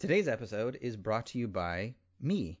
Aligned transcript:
Today's 0.00 0.28
episode 0.28 0.78
is 0.80 0.96
brought 0.96 1.26
to 1.26 1.40
you 1.40 1.48
by 1.48 1.92
me. 2.20 2.60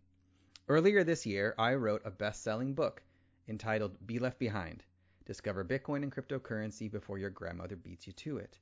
Earlier 0.68 1.04
this 1.04 1.24
year, 1.24 1.54
I 1.56 1.74
wrote 1.74 2.02
a 2.04 2.10
best 2.10 2.42
selling 2.42 2.74
book 2.74 3.00
entitled 3.46 4.04
Be 4.04 4.18
Left 4.18 4.40
Behind 4.40 4.82
Discover 5.24 5.64
Bitcoin 5.66 6.02
and 6.02 6.10
Cryptocurrency 6.10 6.90
Before 6.90 7.16
Your 7.16 7.30
Grandmother 7.30 7.76
Beats 7.76 8.08
You 8.08 8.12
to 8.14 8.38
It. 8.38 8.58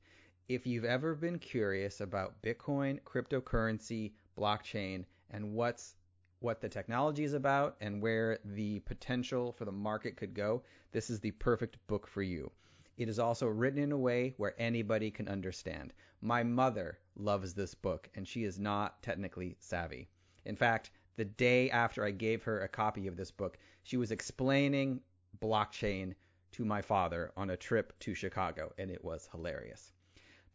If 0.50 0.66
you've 0.66 0.84
ever 0.84 1.14
been 1.14 1.38
curious 1.38 2.02
about 2.02 2.42
Bitcoin, 2.42 3.00
cryptocurrency, 3.00 4.12
blockchain, 4.38 5.06
and 5.30 5.54
what's 5.54 5.94
what 6.40 6.60
the 6.60 6.68
technology 6.68 7.24
is 7.24 7.32
about 7.32 7.76
and 7.80 8.02
where 8.02 8.40
the 8.44 8.80
potential 8.80 9.52
for 9.52 9.64
the 9.64 9.72
market 9.72 10.18
could 10.18 10.34
go, 10.34 10.62
this 10.92 11.08
is 11.08 11.18
the 11.20 11.30
perfect 11.30 11.78
book 11.86 12.06
for 12.06 12.20
you. 12.20 12.52
It 12.96 13.08
is 13.10 13.18
also 13.18 13.46
written 13.46 13.78
in 13.78 13.92
a 13.92 13.98
way 13.98 14.34
where 14.38 14.54
anybody 14.58 15.10
can 15.10 15.28
understand. 15.28 15.92
My 16.22 16.42
mother 16.42 16.98
loves 17.14 17.52
this 17.52 17.74
book, 17.74 18.08
and 18.14 18.26
she 18.26 18.44
is 18.44 18.58
not 18.58 19.02
technically 19.02 19.56
savvy. 19.60 20.08
In 20.46 20.56
fact, 20.56 20.90
the 21.16 21.24
day 21.24 21.70
after 21.70 22.04
I 22.04 22.10
gave 22.10 22.42
her 22.44 22.60
a 22.60 22.68
copy 22.68 23.06
of 23.06 23.16
this 23.16 23.30
book, 23.30 23.58
she 23.82 23.96
was 23.96 24.10
explaining 24.10 25.00
blockchain 25.40 26.14
to 26.52 26.64
my 26.64 26.80
father 26.80 27.32
on 27.36 27.50
a 27.50 27.56
trip 27.56 27.98
to 28.00 28.14
Chicago, 28.14 28.72
and 28.78 28.90
it 28.90 29.04
was 29.04 29.28
hilarious. 29.30 29.92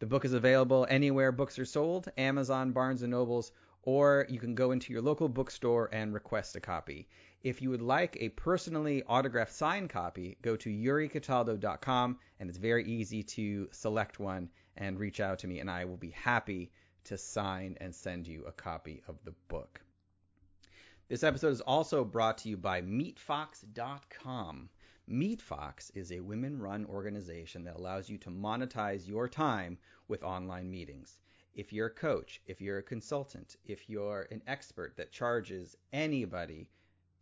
The 0.00 0.06
book 0.06 0.24
is 0.24 0.32
available 0.32 0.84
anywhere 0.90 1.30
books 1.30 1.60
are 1.60 1.64
sold, 1.64 2.10
Amazon, 2.18 2.72
Barnes 2.72 3.02
& 3.02 3.04
Nobles, 3.04 3.52
or 3.82 4.26
you 4.28 4.38
can 4.38 4.54
go 4.54 4.70
into 4.70 4.92
your 4.92 5.02
local 5.02 5.28
bookstore 5.28 5.88
and 5.92 6.14
request 6.14 6.56
a 6.56 6.60
copy. 6.60 7.08
If 7.42 7.60
you 7.60 7.70
would 7.70 7.82
like 7.82 8.16
a 8.20 8.28
personally 8.30 9.02
autographed 9.04 9.52
signed 9.52 9.90
copy, 9.90 10.38
go 10.42 10.54
to 10.56 10.70
yuricataldo.com 10.70 12.18
and 12.38 12.48
it's 12.48 12.58
very 12.58 12.84
easy 12.84 13.22
to 13.24 13.68
select 13.72 14.20
one 14.20 14.48
and 14.76 14.98
reach 14.98 15.20
out 15.20 15.40
to 15.40 15.48
me 15.48 15.60
and 15.60 15.70
I 15.70 15.84
will 15.84 15.96
be 15.96 16.10
happy 16.10 16.70
to 17.04 17.18
sign 17.18 17.76
and 17.80 17.94
send 17.94 18.28
you 18.28 18.44
a 18.44 18.52
copy 18.52 19.02
of 19.08 19.16
the 19.24 19.34
book. 19.48 19.80
This 21.08 21.24
episode 21.24 21.52
is 21.52 21.60
also 21.60 22.04
brought 22.04 22.38
to 22.38 22.48
you 22.48 22.56
by 22.56 22.80
meetfox.com. 22.80 24.70
MeetFox 25.10 25.90
is 25.94 26.12
a 26.12 26.20
women 26.20 26.58
run 26.58 26.86
organization 26.86 27.64
that 27.64 27.76
allows 27.76 28.08
you 28.08 28.16
to 28.18 28.30
monetize 28.30 29.08
your 29.08 29.28
time 29.28 29.76
with 30.06 30.22
online 30.22 30.70
meetings. 30.70 31.18
If 31.54 31.70
you're 31.70 31.88
a 31.88 31.90
coach, 31.90 32.40
if 32.46 32.62
you're 32.62 32.78
a 32.78 32.82
consultant, 32.82 33.56
if 33.66 33.88
you're 33.88 34.26
an 34.30 34.42
expert 34.46 34.96
that 34.96 35.12
charges 35.12 35.76
anybody 35.92 36.70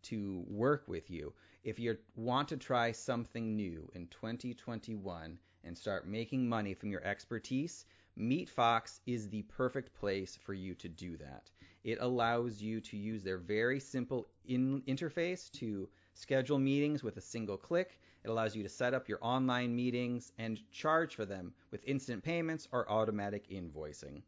to 0.03 0.45
work 0.47 0.87
with 0.87 1.09
you, 1.11 1.33
if 1.63 1.77
you 1.77 1.97
want 2.15 2.47
to 2.49 2.57
try 2.57 2.93
something 2.93 3.55
new 3.55 3.89
in 3.93 4.07
2021 4.07 5.37
and 5.63 5.77
start 5.77 6.07
making 6.07 6.47
money 6.47 6.73
from 6.73 6.91
your 6.91 7.03
expertise, 7.03 7.85
MeetFox 8.17 9.01
is 9.05 9.29
the 9.29 9.41
perfect 9.43 9.93
place 9.93 10.37
for 10.41 10.53
you 10.53 10.75
to 10.75 10.87
do 10.87 11.17
that. 11.17 11.51
It 11.83 11.97
allows 11.99 12.61
you 12.61 12.79
to 12.81 12.97
use 12.97 13.23
their 13.23 13.37
very 13.37 13.79
simple 13.79 14.27
in- 14.45 14.81
interface 14.83 15.51
to 15.59 15.89
schedule 16.13 16.57
meetings 16.57 17.03
with 17.03 17.17
a 17.17 17.21
single 17.21 17.57
click. 17.57 17.99
It 18.23 18.29
allows 18.29 18.55
you 18.55 18.63
to 18.63 18.69
set 18.69 18.93
up 18.93 19.09
your 19.09 19.19
online 19.21 19.75
meetings 19.75 20.31
and 20.37 20.59
charge 20.71 21.15
for 21.15 21.25
them 21.25 21.53
with 21.71 21.87
instant 21.87 22.23
payments 22.23 22.67
or 22.71 22.89
automatic 22.89 23.49
invoicing. 23.49 24.21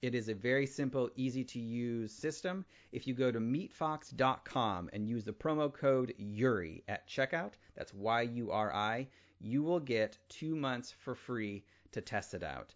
It 0.00 0.14
is 0.14 0.28
a 0.28 0.34
very 0.34 0.66
simple, 0.66 1.10
easy 1.14 1.44
to 1.44 1.60
use 1.60 2.12
system. 2.12 2.64
If 2.90 3.06
you 3.06 3.14
go 3.14 3.30
to 3.30 3.38
meetfox.com 3.38 4.90
and 4.92 5.08
use 5.08 5.24
the 5.24 5.32
promo 5.32 5.72
code 5.72 6.14
YURI 6.18 6.82
at 6.88 7.08
checkout, 7.08 7.52
that's 7.76 7.94
Y 7.94 8.22
U 8.22 8.50
R 8.50 8.74
I, 8.74 9.08
you 9.40 9.62
will 9.62 9.80
get 9.80 10.18
two 10.28 10.56
months 10.56 10.90
for 10.90 11.14
free 11.14 11.64
to 11.92 12.00
test 12.00 12.34
it 12.34 12.42
out. 12.42 12.74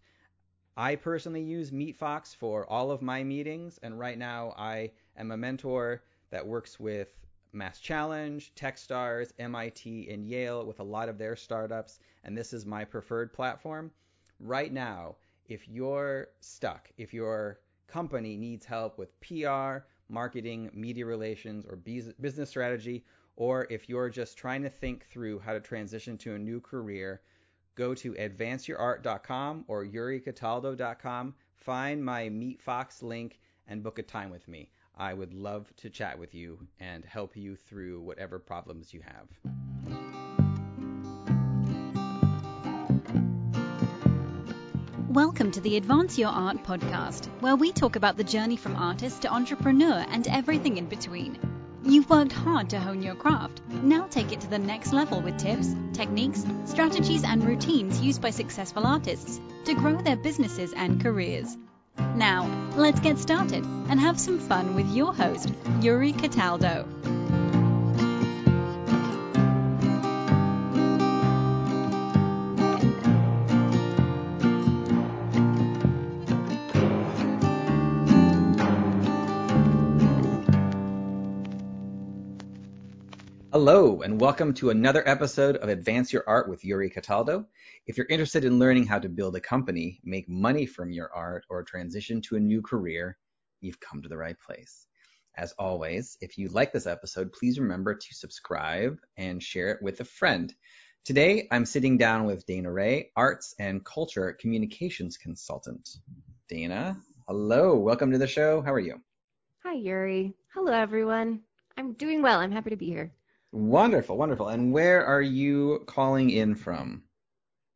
I 0.77 0.95
personally 0.95 1.43
use 1.43 1.71
MeetFox 1.71 2.37
for 2.37 2.69
all 2.71 2.91
of 2.91 3.01
my 3.01 3.25
meetings, 3.25 3.81
and 3.83 3.99
right 3.99 4.19
now 4.19 4.55
I 4.59 4.93
am 5.17 5.31
a 5.31 5.37
mentor 5.37 6.03
that 6.31 6.47
works 6.47 6.79
with 6.79 7.09
MassChallenge, 7.57 8.53
Techstars, 8.55 9.33
MIT, 9.39 10.11
and 10.11 10.27
Yale 10.27 10.67
with 10.67 10.79
a 10.79 10.85
lot 10.85 11.09
of 11.09 11.17
their 11.17 11.35
startups, 11.35 11.99
and 12.23 12.37
this 12.37 12.53
is 12.53 12.67
my 12.67 12.85
preferred 12.85 13.33
platform. 13.33 13.91
Right 14.39 14.73
now, 14.73 15.17
if 15.49 15.67
you're 15.67 16.29
stuck, 16.41 16.91
if 16.99 17.15
your 17.15 17.61
company 17.89 18.37
needs 18.37 18.67
help 18.67 18.99
with 18.99 19.19
PR, 19.21 19.87
marketing, 20.11 20.71
media 20.75 21.07
relations, 21.07 21.65
or 21.67 21.77
business 21.77 22.51
strategy, 22.51 23.05
or 23.37 23.67
if 23.71 23.89
you're 23.89 24.11
just 24.11 24.37
trying 24.37 24.63
to 24.63 24.71
think 24.71 25.07
through 25.07 25.39
how 25.39 25.53
to 25.53 25.61
transition 25.61 26.19
to 26.19 26.35
a 26.35 26.39
new 26.39 26.61
career, 26.61 27.23
go 27.75 27.95
to 27.95 28.13
advanceyourart.com 28.15 29.65
or 29.69 29.85
yuricataldo.com, 29.85 31.35
find 31.55 32.05
my 32.05 32.29
MeetFox 32.29 33.03
link, 33.03 33.41
and 33.67 33.83
book 33.83 33.99
a 33.99 34.03
time 34.03 34.31
with 34.31 34.47
me. 34.47 34.71
I 34.99 35.13
would 35.13 35.35
love 35.35 35.71
to 35.83 35.91
chat 35.91 36.19
with 36.19 36.35
you 36.35 36.59
and 36.81 37.05
help 37.05 37.37
you 37.37 37.55
through 37.55 38.01
whatever 38.01 38.39
problems 38.39 38.95
you 38.95 39.03
have. 39.03 39.29
Welcome 45.11 45.51
to 45.53 45.61
the 45.61 45.77
Advance 45.77 46.19
Your 46.19 46.31
Art 46.31 46.63
podcast, 46.65 47.27
where 47.41 47.57
we 47.57 47.73
talk 47.73 47.97
about 47.97 48.17
the 48.17 48.25
journey 48.25 48.57
from 48.57 48.75
artist 48.75 49.21
to 49.23 49.33
entrepreneur 49.33 50.07
and 50.09 50.27
everything 50.29 50.79
in 50.79 50.87
between. 50.87 51.39
You've 51.85 52.09
worked 52.09 52.33
hard 52.33 52.71
to 52.71 52.81
hone 52.81 53.03
your 53.03 53.17
craft. 53.17 53.61
Now 53.69 54.07
take 54.07 54.33
it 54.33 54.41
to 54.41 54.49
the 54.49 54.59
next 54.59 54.95
level 54.95 55.21
with 55.21 55.37
tips, 55.37 55.75
techniques, 55.93 56.47
strategies, 56.65 57.23
and 57.23 57.45
routines 57.45 58.01
used 58.01 58.23
by 58.23 58.31
successful 58.31 58.87
artists 58.87 59.43
to 59.67 59.75
grow 59.75 60.01
their 60.01 60.17
businesses 60.17 60.73
and 60.73 61.03
careers. 61.03 61.55
Now, 62.15 62.49
let's 62.77 63.01
get 63.01 63.19
started 63.19 63.65
and 63.89 64.01
have 64.01 64.19
some 64.19 64.39
fun 64.39 64.75
with 64.75 64.89
your 64.95 65.15
host, 65.15 65.53
Yuri 65.81 66.13
Cataldo. 66.13 66.87
Hello, 83.69 84.01
and 84.03 84.21
welcome 84.21 84.55
to 84.55 84.71
another 84.71 85.03
episode 85.09 85.57
of 85.57 85.69
Advance 85.69 86.13
Your 86.13 86.23
Art 86.29 86.49
with 86.49 86.65
Yuri 86.65 86.89
Cataldo. 86.89 87.45
If 87.89 87.97
you're 87.97 88.07
interested 88.07 88.45
in 88.45 88.61
learning 88.61 88.87
how 88.87 89.01
to 89.01 89.09
build 89.09 89.35
a 89.35 89.41
company, 89.41 89.99
make 90.05 90.29
money 90.29 90.67
from 90.67 90.93
your 90.93 91.13
art, 91.13 91.45
or 91.51 91.65
transition 91.65 92.21
to 92.21 92.37
a 92.37 92.41
new 92.41 92.63
career, 92.63 93.19
you've 93.61 93.81
come 93.81 94.03
to 94.03 94.09
the 94.09 94.17
right 94.17 94.37
place. 94.39 94.87
As 95.37 95.53
always, 95.59 96.17
if 96.21 96.39
you 96.39 96.49
like 96.51 96.73
this 96.73 96.87
episode, 96.87 97.33
please 97.33 97.59
remember 97.59 97.93
to 97.93 98.15
subscribe 98.15 98.99
and 99.17 99.43
share 99.43 99.73
it 99.73 99.83
with 99.83 99.99
a 99.99 100.05
friend. 100.05 100.55
Today, 101.05 101.49
I'm 101.51 101.67
sitting 101.67 101.99
down 101.99 102.25
with 102.25 102.47
Dana 102.47 102.71
Ray, 102.71 103.11
arts 103.17 103.53
and 103.59 103.85
culture 103.85 104.37
communications 104.41 105.17
consultant. 105.17 105.89
Dana, 106.49 107.03
hello, 107.27 107.77
welcome 107.77 108.13
to 108.13 108.19
the 108.19 108.29
show. 108.29 108.63
How 108.63 108.73
are 108.73 108.79
you? 108.79 109.01
Hi, 109.65 109.75
Yuri. 109.75 110.37
Hello, 110.55 110.73
everyone. 110.73 111.41
I'm 111.77 111.95
doing 111.95 112.23
well. 112.23 112.39
I'm 112.39 112.53
happy 112.53 112.71
to 112.71 112.77
be 112.77 112.87
here. 112.87 113.11
Wonderful, 113.57 114.19
wonderful. 114.19 114.49
And 114.49 114.71
where 114.71 115.07
are 115.07 115.23
you 115.23 115.83
calling 115.87 116.29
in 116.29 116.55
from? 116.55 117.05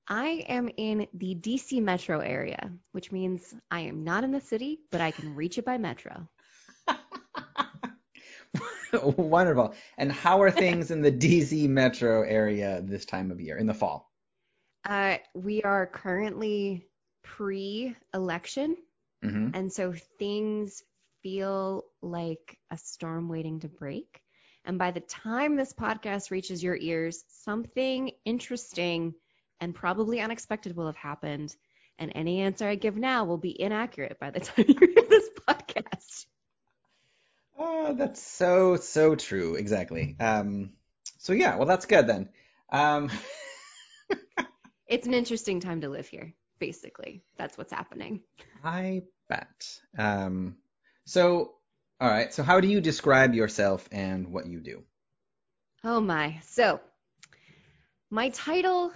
I 0.09 0.45
am 0.47 0.69
in 0.77 1.07
the 1.15 1.35
DC 1.35 1.81
metro 1.81 2.21
area, 2.21 2.71
which 2.93 3.11
means 3.11 3.55
I 3.71 3.81
am 3.81 4.05
not 4.05 4.23
in 4.23 4.31
the 4.31 4.43
city, 4.43 4.81
but 4.93 5.01
I 5.01 5.11
can 5.11 5.35
reach 5.35 5.57
it 5.57 5.65
by 5.65 5.79
metro. 5.79 6.29
wonderful. 8.93 9.73
And 9.97 10.13
how 10.13 10.43
are 10.43 10.51
things 10.51 10.91
in 10.91 11.01
the 11.01 11.11
DC 11.11 11.67
metro 11.67 12.25
area 12.25 12.83
this 12.85 13.07
time 13.07 13.31
of 13.31 13.41
year, 13.41 13.57
in 13.57 13.67
the 13.67 13.73
fall? 13.73 14.13
Uh, 14.85 15.17
we 15.33 15.63
are 15.63 15.87
currently 15.87 16.87
pre 17.23 17.97
election. 18.13 18.77
Mm-hmm. 19.25 19.53
And 19.55 19.73
so 19.73 19.95
things 20.19 20.83
feel 21.23 21.87
like 22.03 22.59
a 22.71 22.77
storm 22.77 23.31
waiting 23.31 23.61
to 23.61 23.69
break. 23.69 24.21
And 24.65 24.79
by 24.79 24.91
the 24.91 25.01
time 25.01 25.57
this 25.57 25.73
podcast 25.73 26.31
reaches 26.31 26.63
your 26.63 26.77
ears, 26.77 27.25
something 27.29 28.13
interesting 28.25 29.15
and 29.61 29.75
probably 29.75 30.21
unexpected 30.21 30.77
will 30.77 30.87
have 30.87 30.97
happened. 30.97 31.55
And 31.99 32.13
any 32.15 32.41
answer 32.41 32.67
I 32.67 32.77
give 32.77 32.97
now 32.97 33.25
will 33.25 33.39
be 33.39 33.59
inaccurate 33.61 34.19
by 34.19 34.31
the 34.31 34.41
time 34.41 34.65
you 34.69 34.75
hear 34.79 35.05
this 35.09 35.29
podcast. 35.49 36.27
Oh, 37.59 37.95
that's 37.95 38.23
so, 38.23 38.77
so 38.77 39.15
true. 39.15 39.55
Exactly. 39.55 40.17
Um, 40.19 40.73
so, 41.19 41.33
yeah, 41.33 41.57
well, 41.57 41.67
that's 41.67 41.87
good 41.87 42.07
then. 42.07 42.29
Um... 42.71 43.11
it's 44.87 45.07
an 45.07 45.15
interesting 45.15 45.61
time 45.61 45.83
to 45.83 45.89
live 45.89 46.09
here, 46.09 46.33
basically. 46.59 47.23
That's 47.37 47.59
what's 47.59 47.73
happening. 47.73 48.23
I 48.65 49.03
bet. 49.29 49.79
Um, 49.99 50.57
so, 51.05 51.55
all 52.01 52.09
right. 52.09 52.33
So, 52.33 52.43
how 52.43 52.61
do 52.61 52.69
you 52.69 52.81
describe 52.81 53.35
yourself 53.35 53.89
and 53.93 54.29
what 54.29 54.47
you 54.47 54.61
do? 54.61 54.83
Oh 55.85 56.01
my. 56.01 56.41
So, 56.45 56.81
my 58.11 58.31
title 58.31 58.93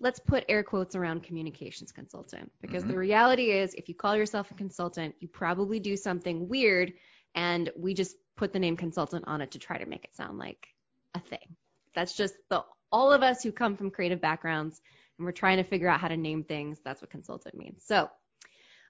let's 0.00 0.18
put 0.18 0.44
air 0.48 0.62
quotes 0.62 0.94
around 0.94 1.22
communications 1.22 1.92
consultant 1.92 2.50
because 2.60 2.82
mm-hmm. 2.82 2.92
the 2.92 2.98
reality 2.98 3.50
is 3.52 3.72
if 3.74 3.88
you 3.88 3.94
call 3.94 4.16
yourself 4.16 4.50
a 4.50 4.54
consultant, 4.54 5.14
you 5.20 5.28
probably 5.28 5.80
do 5.80 5.96
something 5.96 6.48
weird 6.48 6.92
and 7.34 7.70
we 7.76 7.94
just 7.94 8.16
put 8.36 8.52
the 8.52 8.58
name 8.58 8.76
consultant 8.76 9.24
on 9.26 9.40
it 9.40 9.50
to 9.52 9.58
try 9.58 9.78
to 9.78 9.86
make 9.86 10.04
it 10.04 10.14
sound 10.14 10.38
like 10.38 10.66
a 11.14 11.20
thing. 11.20 11.56
That's 11.94 12.14
just 12.14 12.34
the 12.50 12.64
all 12.90 13.12
of 13.12 13.22
us 13.22 13.42
who 13.42 13.52
come 13.52 13.76
from 13.76 13.90
creative 13.90 14.20
backgrounds 14.20 14.80
and 15.18 15.24
we're 15.24 15.32
trying 15.32 15.56
to 15.58 15.64
figure 15.64 15.88
out 15.88 16.00
how 16.00 16.08
to 16.08 16.16
name 16.16 16.44
things. 16.44 16.78
That's 16.84 17.00
what 17.00 17.10
consultant 17.10 17.54
means. 17.54 17.82
So, 17.86 18.10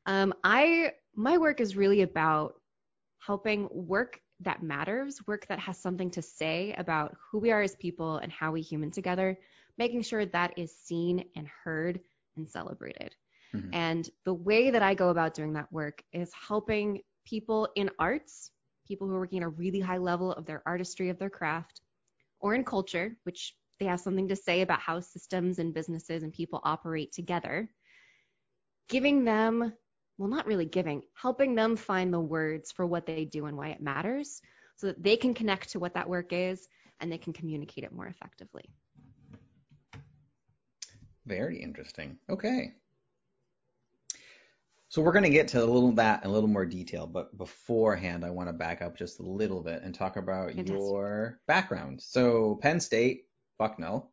um, 0.07 0.35
I 0.43 0.93
my 1.15 1.39
work 1.39 1.61
is 1.61 1.77
really 1.77 2.03
about 2.03 2.55
helping 3.29 3.69
work 3.71 4.19
that 4.41 4.63
matters, 4.63 5.21
work 5.27 5.47
that 5.49 5.59
has 5.59 5.77
something 5.77 6.11
to 6.11 6.23
say 6.23 6.75
about 6.79 7.15
who 7.21 7.39
we 7.39 7.51
are 7.51 7.61
as 7.61 7.77
people 7.77 8.17
and 8.17 8.33
how 8.33 8.51
we 8.51 8.63
human 8.63 8.91
together, 8.91 9.39
making 9.77 10.01
sure 10.01 10.25
that 10.25 10.55
is 10.57 10.75
seen 10.75 11.23
and 11.37 11.47
heard 11.47 12.01
and 12.39 12.49
celebrated. 12.49 13.15
Mm-hmm. 13.55 13.69
And 13.75 14.09
the 14.25 14.33
way 14.33 14.71
that 14.71 14.81
I 14.83 14.95
go 14.95 15.11
about 15.11 15.35
doing 15.35 15.53
that 15.53 15.71
work 15.71 16.03
is 16.15 16.33
helping 16.33 17.03
people 17.27 17.69
in 17.77 17.91
arts, 17.99 18.51
people 18.87 19.07
who 19.07 19.15
are 19.15 19.21
working 19.21 19.43
at 19.43 19.47
a 19.47 19.51
really 19.51 19.81
high 19.81 19.99
level 19.99 20.33
of 20.33 20.47
their 20.47 20.63
artistry, 20.65 21.11
of 21.11 21.19
their 21.19 21.29
craft, 21.29 21.83
or 22.41 22.55
in 22.55 22.65
culture, 22.65 23.15
which 23.25 23.55
they 23.79 23.85
have 23.85 24.01
something 24.01 24.29
to 24.29 24.37
say 24.37 24.63
about 24.63 24.81
how 24.81 25.01
systems 25.01 25.59
and 25.59 25.75
businesses 25.75 26.23
and 26.23 26.33
people 26.33 26.63
operate 26.65 27.13
together, 27.13 27.69
giving 28.89 29.23
them, 29.23 29.75
well, 30.19 30.29
not 30.29 30.47
really 30.47 30.67
giving, 30.67 31.03
helping 31.15 31.55
them 31.55 31.77
find 31.77 32.13
the 32.13 32.21
words 32.21 32.73
for 32.73 32.85
what 32.85 33.07
they 33.07 33.25
do 33.25 33.47
and 33.47 33.57
why 33.57 33.69
it 33.69 33.81
matters 33.81 34.43
so 34.77 34.89
that 34.89 35.03
they 35.03 35.17
can 35.17 35.33
connect 35.33 35.71
to 35.71 35.79
what 35.79 35.95
that 35.95 36.09
work 36.09 36.33
is 36.33 36.69
and 37.01 37.11
they 37.11 37.19
can 37.19 37.33
communicate 37.33 37.85
it 37.85 37.93
more 37.93 38.07
effectively. 38.07 38.65
Very 41.25 41.63
interesting. 41.63 42.19
Okay. 42.29 42.73
So 44.89 45.03
we're 45.03 45.13
going 45.13 45.25
to 45.25 45.31
get 45.31 45.49
to 45.49 45.63
a 45.63 45.67
little 45.67 45.93
that 45.93 46.25
in 46.25 46.31
a 46.31 46.33
little 46.33 46.49
more 46.49 46.65
detail, 46.65 47.07
but 47.07 47.37
beforehand, 47.37 48.25
I 48.25 48.31
want 48.31 48.49
to 48.49 48.55
back 48.55 48.81
up 48.81 48.97
just 48.97 49.21
a 49.21 49.23
little 49.23 49.63
bit 49.63 49.83
and 49.83 49.95
talk 49.95 50.17
about 50.17 50.49
Fantastic. 50.49 50.75
your 50.75 51.41
background. 51.47 52.01
So 52.01 52.59
Penn 52.63 52.81
State, 52.81 53.27
Bucknell. 53.59 54.11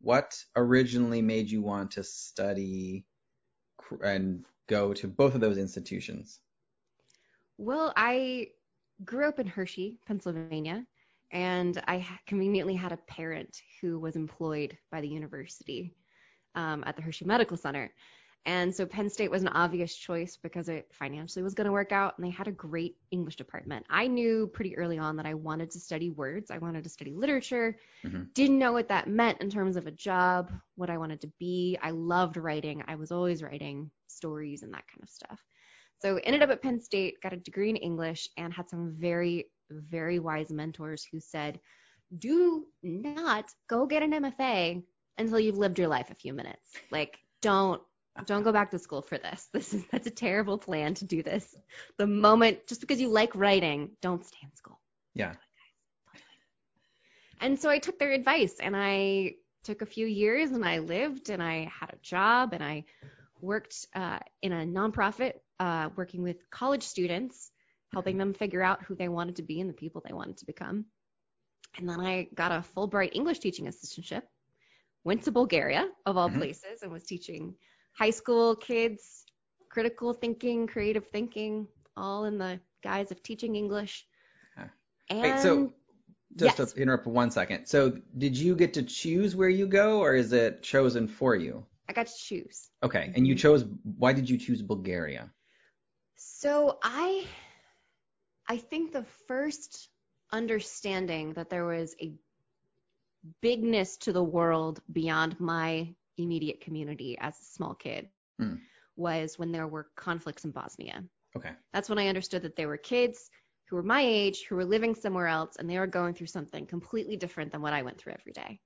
What 0.00 0.42
originally 0.56 1.22
made 1.22 1.50
you 1.50 1.62
want 1.62 1.92
to 1.92 2.02
study 2.02 3.04
and 4.02 4.44
go 4.68 4.92
to 4.94 5.08
both 5.08 5.34
of 5.34 5.40
those 5.40 5.58
institutions? 5.58 6.40
Well, 7.58 7.92
I 7.96 8.48
grew 9.04 9.28
up 9.28 9.38
in 9.38 9.46
Hershey, 9.46 9.98
Pennsylvania, 10.06 10.86
and 11.30 11.82
I 11.86 12.06
conveniently 12.26 12.74
had 12.74 12.92
a 12.92 12.98
parent 13.08 13.62
who 13.80 13.98
was 13.98 14.16
employed 14.16 14.76
by 14.90 15.00
the 15.00 15.08
university 15.08 15.94
um, 16.54 16.84
at 16.86 16.96
the 16.96 17.02
Hershey 17.02 17.24
Medical 17.24 17.56
Center. 17.56 17.92
And 18.44 18.74
so 18.74 18.84
Penn 18.84 19.08
State 19.08 19.30
was 19.30 19.42
an 19.42 19.48
obvious 19.48 19.94
choice 19.94 20.36
because 20.42 20.68
it 20.68 20.88
financially 20.92 21.44
was 21.44 21.54
going 21.54 21.66
to 21.66 21.72
work 21.72 21.92
out 21.92 22.14
and 22.16 22.26
they 22.26 22.30
had 22.30 22.48
a 22.48 22.52
great 22.52 22.96
English 23.12 23.36
department. 23.36 23.86
I 23.88 24.08
knew 24.08 24.48
pretty 24.48 24.76
early 24.76 24.98
on 24.98 25.16
that 25.16 25.26
I 25.26 25.34
wanted 25.34 25.70
to 25.70 25.80
study 25.80 26.10
words, 26.10 26.50
I 26.50 26.58
wanted 26.58 26.82
to 26.82 26.90
study 26.90 27.12
literature. 27.14 27.76
Mm-hmm. 28.04 28.24
Didn't 28.34 28.58
know 28.58 28.72
what 28.72 28.88
that 28.88 29.08
meant 29.08 29.40
in 29.40 29.48
terms 29.48 29.76
of 29.76 29.86
a 29.86 29.92
job, 29.92 30.50
what 30.74 30.90
I 30.90 30.98
wanted 30.98 31.20
to 31.20 31.32
be. 31.38 31.78
I 31.82 31.90
loved 31.90 32.36
writing. 32.36 32.82
I 32.88 32.96
was 32.96 33.12
always 33.12 33.42
writing 33.42 33.90
stories 34.08 34.62
and 34.62 34.72
that 34.74 34.84
kind 34.88 35.02
of 35.02 35.08
stuff. 35.08 35.40
So 36.00 36.18
ended 36.24 36.42
up 36.42 36.50
at 36.50 36.62
Penn 36.62 36.80
State, 36.80 37.22
got 37.22 37.32
a 37.32 37.36
degree 37.36 37.70
in 37.70 37.76
English 37.76 38.28
and 38.36 38.52
had 38.52 38.68
some 38.68 38.94
very 38.98 39.46
very 39.70 40.18
wise 40.18 40.50
mentors 40.50 41.06
who 41.10 41.18
said, 41.18 41.58
"Do 42.18 42.66
not 42.82 43.50
go 43.68 43.86
get 43.86 44.02
an 44.02 44.12
MFA 44.12 44.82
until 45.18 45.40
you've 45.40 45.58
lived 45.58 45.78
your 45.78 45.88
life 45.88 46.10
a 46.10 46.14
few 46.14 46.32
minutes. 46.32 46.72
Like 46.90 47.18
don't 47.40 47.82
don't 48.26 48.42
go 48.42 48.52
back 48.52 48.70
to 48.70 48.78
school 48.78 49.02
for 49.02 49.18
this. 49.18 49.48
This 49.52 49.72
is 49.74 49.84
that's 49.90 50.06
a 50.06 50.10
terrible 50.10 50.58
plan 50.58 50.94
to 50.94 51.04
do 51.04 51.22
this. 51.22 51.54
The 51.98 52.06
moment 52.06 52.66
just 52.66 52.80
because 52.80 53.00
you 53.00 53.08
like 53.08 53.34
writing, 53.34 53.90
don't 54.00 54.24
stay 54.24 54.38
in 54.42 54.54
school. 54.54 54.80
Yeah. 55.14 55.34
And 57.40 57.58
so 57.58 57.68
I 57.68 57.78
took 57.78 57.98
their 57.98 58.12
advice 58.12 58.54
and 58.60 58.76
I 58.76 59.34
took 59.64 59.82
a 59.82 59.86
few 59.86 60.06
years 60.06 60.50
and 60.50 60.64
I 60.64 60.78
lived 60.78 61.30
and 61.30 61.42
I 61.42 61.70
had 61.78 61.90
a 61.92 61.96
job 62.02 62.52
and 62.52 62.62
I 62.62 62.84
worked 63.40 63.86
uh, 63.94 64.20
in 64.42 64.52
a 64.52 64.64
nonprofit 64.64 65.34
uh, 65.58 65.88
working 65.96 66.22
with 66.22 66.48
college 66.50 66.84
students, 66.84 67.50
helping 67.92 68.16
them 68.16 68.32
figure 68.32 68.62
out 68.62 68.84
who 68.84 68.94
they 68.94 69.08
wanted 69.08 69.36
to 69.36 69.42
be 69.42 69.60
and 69.60 69.68
the 69.68 69.74
people 69.74 70.02
they 70.04 70.14
wanted 70.14 70.38
to 70.38 70.46
become. 70.46 70.86
And 71.76 71.88
then 71.88 72.00
I 72.00 72.28
got 72.34 72.52
a 72.52 72.64
Fulbright 72.76 73.10
English 73.14 73.40
teaching 73.40 73.66
assistantship, 73.66 74.22
went 75.04 75.24
to 75.24 75.32
Bulgaria 75.32 75.88
of 76.06 76.16
all 76.16 76.28
mm-hmm. 76.28 76.38
places 76.38 76.82
and 76.82 76.92
was 76.92 77.04
teaching 77.04 77.54
high 77.92 78.10
school 78.10 78.56
kids, 78.56 79.24
critical 79.68 80.12
thinking, 80.12 80.66
creative 80.66 81.06
thinking, 81.08 81.66
all 81.96 82.24
in 82.24 82.38
the 82.38 82.60
guise 82.82 83.10
of 83.10 83.22
teaching 83.22 83.56
English. 83.56 84.06
And 85.08 85.20
Wait, 85.20 85.40
so 85.40 85.72
just 86.36 86.58
yes. 86.58 86.72
to 86.72 86.80
interrupt 86.80 87.04
for 87.04 87.10
one 87.10 87.30
second. 87.30 87.66
So 87.66 87.98
did 88.16 88.36
you 88.36 88.54
get 88.54 88.72
to 88.74 88.82
choose 88.82 89.36
where 89.36 89.48
you 89.48 89.66
go 89.66 90.00
or 90.00 90.14
is 90.14 90.32
it 90.32 90.62
chosen 90.62 91.06
for 91.06 91.34
you? 91.34 91.66
I 91.88 91.92
got 91.92 92.06
to 92.06 92.16
choose. 92.16 92.70
Okay. 92.82 93.12
And 93.14 93.26
you 93.26 93.34
mm-hmm. 93.34 93.40
chose 93.40 93.66
why 93.98 94.12
did 94.12 94.30
you 94.30 94.38
choose 94.38 94.62
Bulgaria? 94.62 95.30
So 96.16 96.78
I 96.82 97.26
I 98.48 98.56
think 98.56 98.92
the 98.92 99.04
first 99.28 99.88
understanding 100.32 101.34
that 101.34 101.50
there 101.50 101.66
was 101.66 101.94
a 102.00 102.12
bigness 103.40 103.96
to 103.98 104.12
the 104.12 104.24
world 104.24 104.80
beyond 104.92 105.38
my 105.38 105.94
immediate 106.22 106.60
community 106.60 107.16
as 107.20 107.38
a 107.38 107.44
small 107.44 107.74
kid 107.74 108.08
mm. 108.40 108.58
was 108.96 109.38
when 109.38 109.52
there 109.52 109.66
were 109.66 109.88
conflicts 109.96 110.44
in 110.44 110.50
Bosnia. 110.50 111.04
Okay. 111.36 111.50
That's 111.72 111.88
when 111.88 111.98
I 111.98 112.08
understood 112.08 112.42
that 112.42 112.56
there 112.56 112.68
were 112.68 112.76
kids 112.76 113.30
who 113.68 113.76
were 113.76 113.82
my 113.82 114.02
age 114.02 114.44
who 114.48 114.56
were 114.56 114.64
living 114.64 114.94
somewhere 114.94 115.26
else 115.26 115.56
and 115.58 115.68
they 115.68 115.78
were 115.78 115.86
going 115.86 116.14
through 116.14 116.26
something 116.26 116.66
completely 116.66 117.16
different 117.16 117.52
than 117.52 117.62
what 117.62 117.72
I 117.72 117.82
went 117.82 117.98
through 117.98 118.12
every 118.12 118.32
day. 118.32 118.60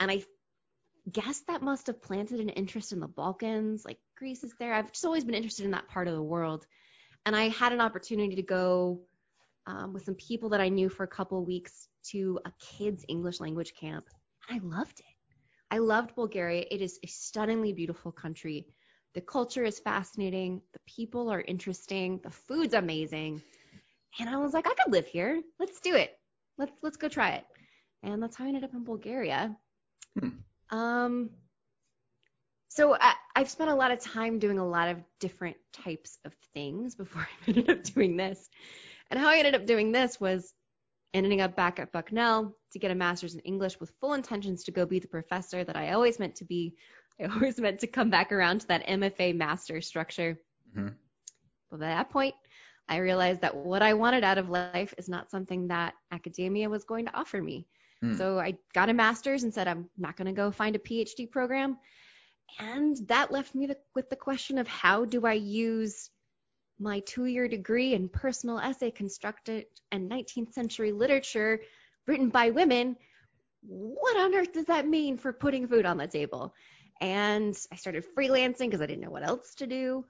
And 0.00 0.10
I 0.10 0.24
guess 1.10 1.42
that 1.46 1.62
must 1.62 1.86
have 1.86 2.02
planted 2.02 2.40
an 2.40 2.48
interest 2.48 2.92
in 2.92 3.00
the 3.00 3.06
Balkans. 3.06 3.84
Like 3.84 3.98
Greece 4.16 4.42
is 4.42 4.52
there. 4.58 4.74
I've 4.74 4.92
just 4.92 5.04
always 5.04 5.24
been 5.24 5.34
interested 5.34 5.64
in 5.64 5.70
that 5.72 5.88
part 5.88 6.08
of 6.08 6.14
the 6.14 6.22
world. 6.22 6.66
And 7.24 7.36
I 7.36 7.48
had 7.48 7.72
an 7.72 7.80
opportunity 7.80 8.36
to 8.36 8.42
go 8.42 9.02
um, 9.66 9.92
with 9.92 10.04
some 10.04 10.14
people 10.14 10.50
that 10.50 10.60
I 10.60 10.68
knew 10.68 10.88
for 10.88 11.04
a 11.04 11.08
couple 11.08 11.38
of 11.38 11.46
weeks 11.46 11.88
to 12.10 12.38
a 12.44 12.52
kids' 12.60 13.04
English 13.08 13.40
language 13.40 13.74
camp. 13.78 14.06
And 14.48 14.60
I 14.60 14.64
loved 14.64 15.00
it. 15.00 15.15
I 15.70 15.78
loved 15.78 16.14
Bulgaria. 16.14 16.64
It 16.70 16.80
is 16.80 16.98
a 17.02 17.06
stunningly 17.08 17.72
beautiful 17.72 18.12
country. 18.12 18.66
The 19.14 19.20
culture 19.20 19.64
is 19.64 19.78
fascinating. 19.78 20.60
The 20.72 20.80
people 20.86 21.30
are 21.30 21.40
interesting. 21.40 22.20
The 22.22 22.30
food's 22.30 22.74
amazing. 22.74 23.42
And 24.18 24.28
I 24.28 24.36
was 24.36 24.52
like, 24.52 24.66
I 24.66 24.74
could 24.74 24.92
live 24.92 25.06
here. 25.06 25.42
Let's 25.58 25.80
do 25.80 25.94
it. 25.94 26.18
Let's 26.58 26.72
let's 26.82 26.96
go 26.96 27.08
try 27.08 27.30
it. 27.32 27.44
And 28.02 28.22
that's 28.22 28.36
how 28.36 28.44
I 28.44 28.48
ended 28.48 28.64
up 28.64 28.74
in 28.74 28.84
Bulgaria. 28.84 29.56
Hmm. 30.18 30.28
Um, 30.70 31.30
so 32.68 32.94
I, 32.94 33.14
I've 33.34 33.48
spent 33.48 33.70
a 33.70 33.74
lot 33.74 33.90
of 33.90 34.00
time 34.00 34.38
doing 34.38 34.58
a 34.58 34.68
lot 34.68 34.88
of 34.88 34.98
different 35.18 35.56
types 35.72 36.18
of 36.24 36.34
things 36.54 36.94
before 37.02 37.22
I 37.22 37.48
ended 37.48 37.70
up 37.70 37.82
doing 37.82 38.16
this. 38.16 38.48
And 39.10 39.18
how 39.18 39.28
I 39.28 39.38
ended 39.38 39.54
up 39.54 39.66
doing 39.66 39.92
this 39.92 40.20
was 40.20 40.52
ending 41.14 41.40
up 41.40 41.56
back 41.56 41.78
at 41.78 41.92
Bucknell 41.92 42.54
to 42.72 42.78
get 42.78 42.90
a 42.90 42.94
master's 42.94 43.34
in 43.34 43.40
English 43.40 43.80
with 43.80 43.92
full 44.00 44.14
intentions 44.14 44.64
to 44.64 44.70
go 44.70 44.84
be 44.84 44.98
the 44.98 45.08
professor 45.08 45.64
that 45.64 45.76
I 45.76 45.92
always 45.92 46.18
meant 46.18 46.36
to 46.36 46.44
be. 46.44 46.74
I 47.20 47.24
always 47.24 47.58
meant 47.58 47.80
to 47.80 47.86
come 47.86 48.10
back 48.10 48.32
around 48.32 48.60
to 48.60 48.68
that 48.68 48.86
MFA 48.86 49.34
master 49.34 49.80
structure. 49.80 50.38
Mm-hmm. 50.76 50.88
But 51.70 51.76
at 51.76 51.96
that 51.96 52.10
point, 52.10 52.34
I 52.88 52.98
realized 52.98 53.40
that 53.40 53.56
what 53.56 53.82
I 53.82 53.94
wanted 53.94 54.22
out 54.22 54.38
of 54.38 54.50
life 54.50 54.94
is 54.98 55.08
not 55.08 55.30
something 55.30 55.68
that 55.68 55.94
academia 56.12 56.68
was 56.68 56.84
going 56.84 57.06
to 57.06 57.16
offer 57.16 57.42
me. 57.42 57.66
Mm. 58.04 58.16
So 58.16 58.38
I 58.38 58.56
got 58.74 58.90
a 58.90 58.94
master's 58.94 59.42
and 59.42 59.52
said, 59.52 59.66
I'm 59.66 59.88
not 59.96 60.16
going 60.16 60.26
to 60.26 60.32
go 60.32 60.50
find 60.50 60.76
a 60.76 60.80
PhD 60.80 61.30
program. 61.30 61.78
And 62.60 62.96
that 63.08 63.32
left 63.32 63.54
me 63.54 63.66
the, 63.66 63.76
with 63.94 64.08
the 64.08 64.16
question 64.16 64.58
of 64.58 64.68
how 64.68 65.04
do 65.04 65.26
I 65.26 65.32
use 65.32 66.10
my 66.78 67.00
two 67.00 67.26
year 67.26 67.48
degree 67.48 67.94
in 67.94 68.08
personal 68.08 68.58
essay 68.58 68.90
constructed 68.90 69.66
and 69.92 70.10
19th 70.10 70.52
century 70.52 70.92
literature 70.92 71.60
written 72.06 72.28
by 72.28 72.50
women. 72.50 72.96
What 73.62 74.16
on 74.16 74.34
earth 74.34 74.52
does 74.52 74.66
that 74.66 74.86
mean 74.86 75.18
for 75.18 75.32
putting 75.32 75.66
food 75.66 75.86
on 75.86 75.96
the 75.96 76.06
table? 76.06 76.54
And 77.00 77.56
I 77.72 77.76
started 77.76 78.04
freelancing 78.16 78.66
because 78.66 78.80
I 78.80 78.86
didn't 78.86 79.02
know 79.02 79.10
what 79.10 79.26
else 79.26 79.54
to 79.56 79.66
do 79.66 80.04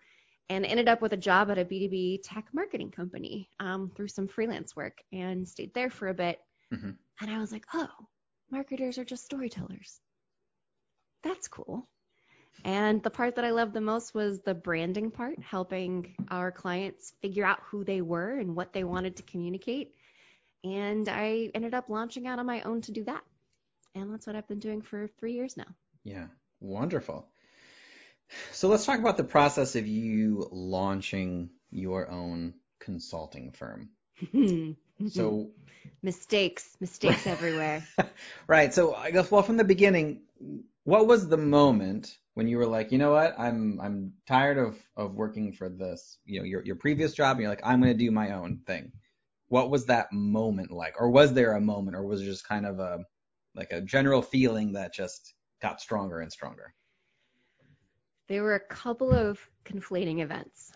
and 0.49 0.65
ended 0.65 0.89
up 0.89 1.03
with 1.03 1.13
a 1.13 1.17
job 1.17 1.51
at 1.51 1.59
a 1.59 1.65
B2B 1.65 2.21
tech 2.23 2.47
marketing 2.53 2.91
company 2.91 3.49
um, 3.59 3.91
through 3.95 4.09
some 4.09 4.29
freelance 4.29 4.77
work 4.77 4.99
and 5.13 5.49
stayed 5.49 5.75
there 5.75 5.91
for 5.91 6.09
a 6.09 6.15
bit. 6.15 6.39
Mm-hmm. 6.73 6.91
And 7.21 7.31
I 7.31 7.39
was 7.39 7.51
like, 7.51 7.65
oh, 7.75 7.89
marketers 8.51 8.99
are 8.99 9.05
just 9.05 9.25
storytellers. 9.25 10.01
That's 11.25 11.49
cool. 11.49 11.89
And 12.65 13.03
the 13.03 13.11
part 13.11 13.37
that 13.37 13.45
I 13.45 13.51
loved 13.51 13.75
the 13.75 13.81
most 13.81 14.15
was 14.15 14.41
the 14.41 14.55
branding 14.55 15.11
part, 15.11 15.39
helping 15.41 16.15
our 16.31 16.51
clients 16.51 17.13
figure 17.21 17.45
out 17.45 17.61
who 17.71 17.85
they 17.85 18.01
were 18.01 18.39
and 18.39 18.57
what 18.57 18.73
they 18.73 18.85
wanted 18.85 19.17
to 19.17 19.23
communicate. 19.23 19.95
And 20.65 21.09
I 21.09 21.51
ended 21.55 21.75
up 21.75 21.89
launching 21.89 22.27
out 22.27 22.39
on 22.39 22.47
my 22.47 22.63
own 22.63 22.81
to 22.83 22.93
do 22.93 23.05
that. 23.05 23.23
And 23.95 24.13
that's 24.13 24.27
what 24.27 24.37
I've 24.37 24.49
been 24.49 24.59
doing 24.59 24.83
for 24.83 25.09
three 25.19 25.35
years 25.35 25.57
now. 25.57 25.67
Yeah, 26.05 26.27
wonderful. 26.61 27.29
So 28.53 28.69
let's 28.69 28.85
talk 28.85 28.99
about 28.99 29.17
the 29.17 29.25
process 29.25 29.77
of 29.77 29.87
you 29.87 30.49
launching 30.51 31.51
your 31.71 32.11
own 32.11 32.55
consulting 32.81 33.53
firm. 33.53 33.91
so 35.09 35.51
mistakes, 36.03 36.77
mistakes 36.81 37.27
everywhere. 37.27 37.87
right. 38.47 38.75
So 38.75 38.95
I 38.95 39.11
guess 39.11 39.31
well 39.31 39.43
from 39.43 39.57
the 39.57 39.65
beginning, 39.65 40.23
what 40.85 41.07
was 41.07 41.29
the 41.29 41.37
moment 41.37 42.17
when 42.37 42.47
you 42.47 42.59
were 42.59 42.67
like, 42.67 42.93
you 42.93 42.99
know 42.99 43.13
what, 43.13 43.35
I'm 43.39 43.81
I'm 43.81 44.13
tired 44.29 44.59
of 44.59 44.77
of 44.95 45.15
working 45.15 45.55
for 45.55 45.71
this, 45.71 46.19
you 46.27 46.39
know, 46.39 46.45
your 46.45 46.63
your 46.67 46.77
previous 46.77 47.15
job, 47.15 47.37
and 47.37 47.41
you're 47.41 47.51
like, 47.51 47.65
I'm 47.65 47.81
going 47.81 47.95
to 47.95 47.99
do 47.99 48.11
my 48.11 48.33
own 48.33 48.61
thing. 48.67 48.93
What 49.49 49.71
was 49.71 49.87
that 49.87 50.13
moment 50.13 50.71
like, 50.71 51.01
or 51.01 51.09
was 51.11 51.33
there 51.33 51.55
a 51.55 51.61
moment, 51.63 51.97
or 51.97 52.05
was 52.05 52.21
it 52.21 52.27
just 52.27 52.47
kind 52.47 52.67
of 52.67 52.79
a 52.79 52.99
like 53.55 53.73
a 53.73 53.81
general 53.81 54.21
feeling 54.21 54.75
that 54.75 54.93
just 54.93 55.33
got 55.63 55.81
stronger 55.81 56.21
and 56.21 56.31
stronger? 56.31 56.75
There 58.29 58.43
were 58.43 58.57
a 58.57 58.69
couple 58.69 59.13
of 59.13 59.41
conflating 59.65 60.21
events. 60.21 60.73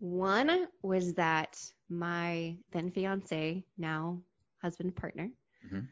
One 0.00 0.66
was 0.82 1.14
that 1.14 1.56
my 1.88 2.56
then 2.72 2.90
fiance, 2.90 3.64
now 3.78 4.20
husband 4.60 4.96
partner, 4.96 5.30
mm-hmm. 5.64 5.84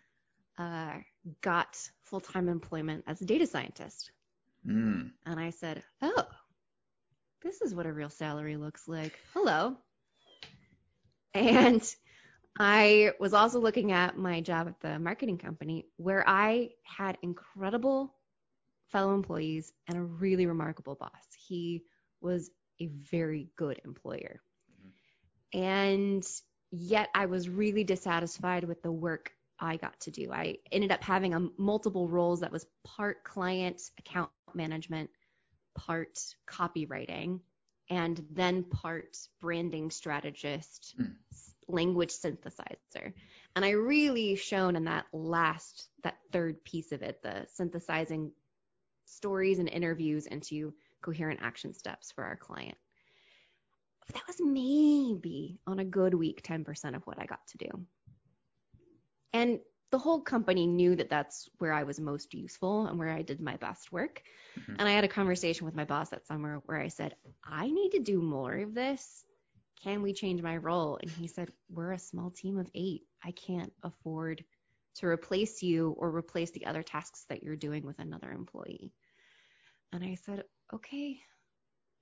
uh, 0.60 0.98
got 1.40 1.76
full 2.04 2.20
time 2.20 2.48
employment 2.48 3.04
as 3.06 3.20
a 3.20 3.24
data 3.24 3.46
scientist. 3.46 4.10
Mm. 4.66 5.10
And 5.26 5.40
I 5.40 5.50
said, 5.50 5.82
Oh, 6.02 6.24
this 7.42 7.60
is 7.60 7.74
what 7.74 7.86
a 7.86 7.92
real 7.92 8.10
salary 8.10 8.56
looks 8.56 8.88
like. 8.88 9.18
Hello. 9.32 9.76
And 11.34 11.82
I 12.58 13.12
was 13.20 13.34
also 13.34 13.60
looking 13.60 13.92
at 13.92 14.18
my 14.18 14.40
job 14.40 14.66
at 14.66 14.80
the 14.80 14.98
marketing 14.98 15.38
company 15.38 15.86
where 15.96 16.24
I 16.26 16.70
had 16.82 17.16
incredible 17.22 18.14
fellow 18.88 19.14
employees 19.14 19.72
and 19.86 19.96
a 19.96 20.02
really 20.02 20.46
remarkable 20.46 20.96
boss. 20.96 21.10
He 21.46 21.84
was 22.20 22.50
a 22.80 22.86
very 22.86 23.48
good 23.56 23.80
employer. 23.84 24.40
Mm-hmm. 24.72 25.58
And 25.60 26.26
yet 26.70 27.08
I 27.14 27.26
was 27.26 27.48
really 27.48 27.84
dissatisfied 27.84 28.64
with 28.64 28.82
the 28.82 28.92
work 28.92 29.32
I 29.60 29.76
got 29.76 29.98
to 30.00 30.10
do. 30.10 30.32
I 30.32 30.58
ended 30.70 30.92
up 30.92 31.02
having 31.02 31.34
a 31.34 31.48
multiple 31.56 32.08
roles 32.08 32.40
that 32.40 32.52
was 32.52 32.66
part 32.84 33.24
client 33.24 33.80
account 33.98 34.30
management, 34.54 35.10
part 35.74 36.18
copywriting, 36.48 37.40
and 37.90 38.24
then 38.30 38.64
part 38.64 39.16
branding 39.40 39.90
strategist, 39.90 40.94
mm. 41.00 41.12
language 41.66 42.10
synthesizer. 42.12 43.12
And 43.56 43.64
I 43.64 43.70
really 43.70 44.36
shone 44.36 44.76
in 44.76 44.84
that 44.84 45.06
last, 45.12 45.88
that 46.04 46.18
third 46.32 46.62
piece 46.64 46.92
of 46.92 47.02
it, 47.02 47.22
the 47.22 47.46
synthesizing 47.54 48.32
stories 49.06 49.58
and 49.58 49.68
interviews 49.68 50.26
into 50.26 50.74
coherent 51.02 51.40
action 51.42 51.74
steps 51.74 52.12
for 52.12 52.24
our 52.24 52.36
client. 52.36 52.76
That 54.12 54.22
was 54.26 54.36
maybe 54.40 55.58
on 55.66 55.78
a 55.78 55.84
good 55.84 56.14
week 56.14 56.42
10% 56.42 56.94
of 56.94 57.06
what 57.06 57.20
I 57.20 57.26
got 57.26 57.46
to 57.48 57.58
do. 57.58 57.86
And 59.32 59.60
the 59.90 59.98
whole 59.98 60.20
company 60.20 60.66
knew 60.66 60.96
that 60.96 61.08
that's 61.08 61.48
where 61.58 61.72
I 61.72 61.84
was 61.84 61.98
most 61.98 62.34
useful 62.34 62.86
and 62.86 62.98
where 62.98 63.10
I 63.10 63.22
did 63.22 63.40
my 63.40 63.56
best 63.56 63.90
work. 63.90 64.22
Mm-hmm. 64.58 64.74
And 64.78 64.88
I 64.88 64.92
had 64.92 65.04
a 65.04 65.08
conversation 65.08 65.64
with 65.64 65.74
my 65.74 65.84
boss 65.84 66.10
that 66.10 66.26
summer 66.26 66.60
where 66.66 66.80
I 66.80 66.88
said, 66.88 67.14
I 67.42 67.70
need 67.70 67.90
to 67.90 68.00
do 68.00 68.20
more 68.20 68.54
of 68.54 68.74
this. 68.74 69.24
Can 69.82 70.02
we 70.02 70.12
change 70.12 70.42
my 70.42 70.56
role? 70.56 70.98
And 71.00 71.10
he 71.10 71.28
said, 71.28 71.50
We're 71.70 71.92
a 71.92 71.98
small 71.98 72.30
team 72.30 72.58
of 72.58 72.68
eight. 72.74 73.02
I 73.24 73.30
can't 73.30 73.72
afford 73.82 74.44
to 74.96 75.06
replace 75.06 75.62
you 75.62 75.94
or 75.98 76.10
replace 76.10 76.50
the 76.50 76.66
other 76.66 76.82
tasks 76.82 77.24
that 77.28 77.42
you're 77.42 77.56
doing 77.56 77.86
with 77.86 77.98
another 77.98 78.32
employee. 78.32 78.92
And 79.92 80.04
I 80.04 80.16
said, 80.26 80.42
okay, 80.74 81.20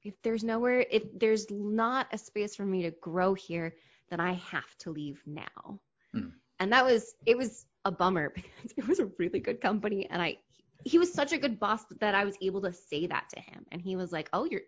if 0.02 0.14
there's 0.22 0.42
nowhere, 0.42 0.84
if 0.90 1.02
there's 1.18 1.50
not 1.50 2.08
a 2.12 2.18
space 2.18 2.56
for 2.56 2.64
me 2.64 2.82
to 2.82 2.90
grow 3.02 3.34
here, 3.34 3.74
then 4.08 4.20
I 4.20 4.34
have 4.34 4.76
to 4.80 4.90
leave 4.90 5.22
now. 5.26 5.80
Hmm. 6.12 6.28
And 6.60 6.72
that 6.72 6.84
was, 6.84 7.14
it 7.26 7.36
was 7.36 7.66
a 7.84 7.90
bummer 7.90 8.30
because 8.34 8.72
it 8.76 8.86
was 8.86 8.98
a 8.98 9.10
really 9.18 9.40
good 9.40 9.60
company. 9.60 10.08
And 10.10 10.22
I, 10.22 10.38
he 10.84 10.98
was 10.98 11.12
such 11.12 11.32
a 11.32 11.38
good 11.38 11.58
boss 11.58 11.84
that 12.00 12.14
I 12.14 12.24
was 12.24 12.36
able 12.40 12.62
to 12.62 12.72
say 12.72 13.06
that 13.06 13.28
to 13.34 13.40
him. 13.40 13.64
And 13.72 13.80
he 13.80 13.96
was 13.96 14.12
like, 14.12 14.28
oh, 14.32 14.44
you're, 14.44 14.62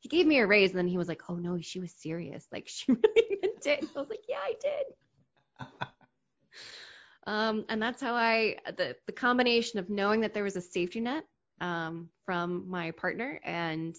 he 0.00 0.08
gave 0.08 0.26
me 0.26 0.38
a 0.38 0.46
raise. 0.46 0.70
And 0.70 0.78
then 0.78 0.88
he 0.88 0.98
was 0.98 1.08
like, 1.08 1.22
oh 1.28 1.36
no, 1.36 1.60
she 1.60 1.80
was 1.80 1.92
serious. 1.92 2.46
Like 2.52 2.68
she 2.68 2.86
really 2.92 3.38
meant 3.42 3.66
it. 3.66 3.84
I 3.94 3.98
was 3.98 4.08
like, 4.08 4.24
yeah, 4.28 4.38
I 4.42 4.54
did. 4.60 5.66
um, 7.26 7.64
and 7.68 7.82
that's 7.82 8.00
how 8.00 8.14
I, 8.14 8.56
the, 8.76 8.96
the 9.06 9.12
combination 9.12 9.78
of 9.78 9.90
knowing 9.90 10.20
that 10.20 10.34
there 10.34 10.44
was 10.44 10.56
a 10.56 10.60
safety 10.60 11.00
net 11.00 11.24
um, 11.60 12.08
from 12.24 12.68
my 12.68 12.90
partner 12.92 13.40
and 13.44 13.96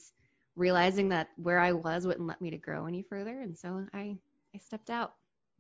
realizing 0.55 1.09
that 1.09 1.29
where 1.38 1.59
I 1.59 1.71
was 1.71 2.05
wouldn't 2.05 2.27
let 2.27 2.41
me 2.41 2.50
to 2.51 2.57
grow 2.57 2.85
any 2.85 3.01
further, 3.03 3.41
and 3.41 3.57
so 3.57 3.85
I 3.93 4.17
I 4.53 4.57
stepped 4.59 4.89
out. 4.89 5.13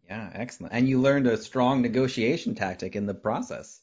Yeah, 0.07 0.29
excellent. 0.33 0.73
And 0.73 0.87
you 0.89 0.99
learned 0.99 1.27
a 1.27 1.37
strong 1.37 1.81
negotiation 1.81 2.55
tactic 2.55 2.95
in 2.95 3.05
the 3.05 3.13
process, 3.13 3.79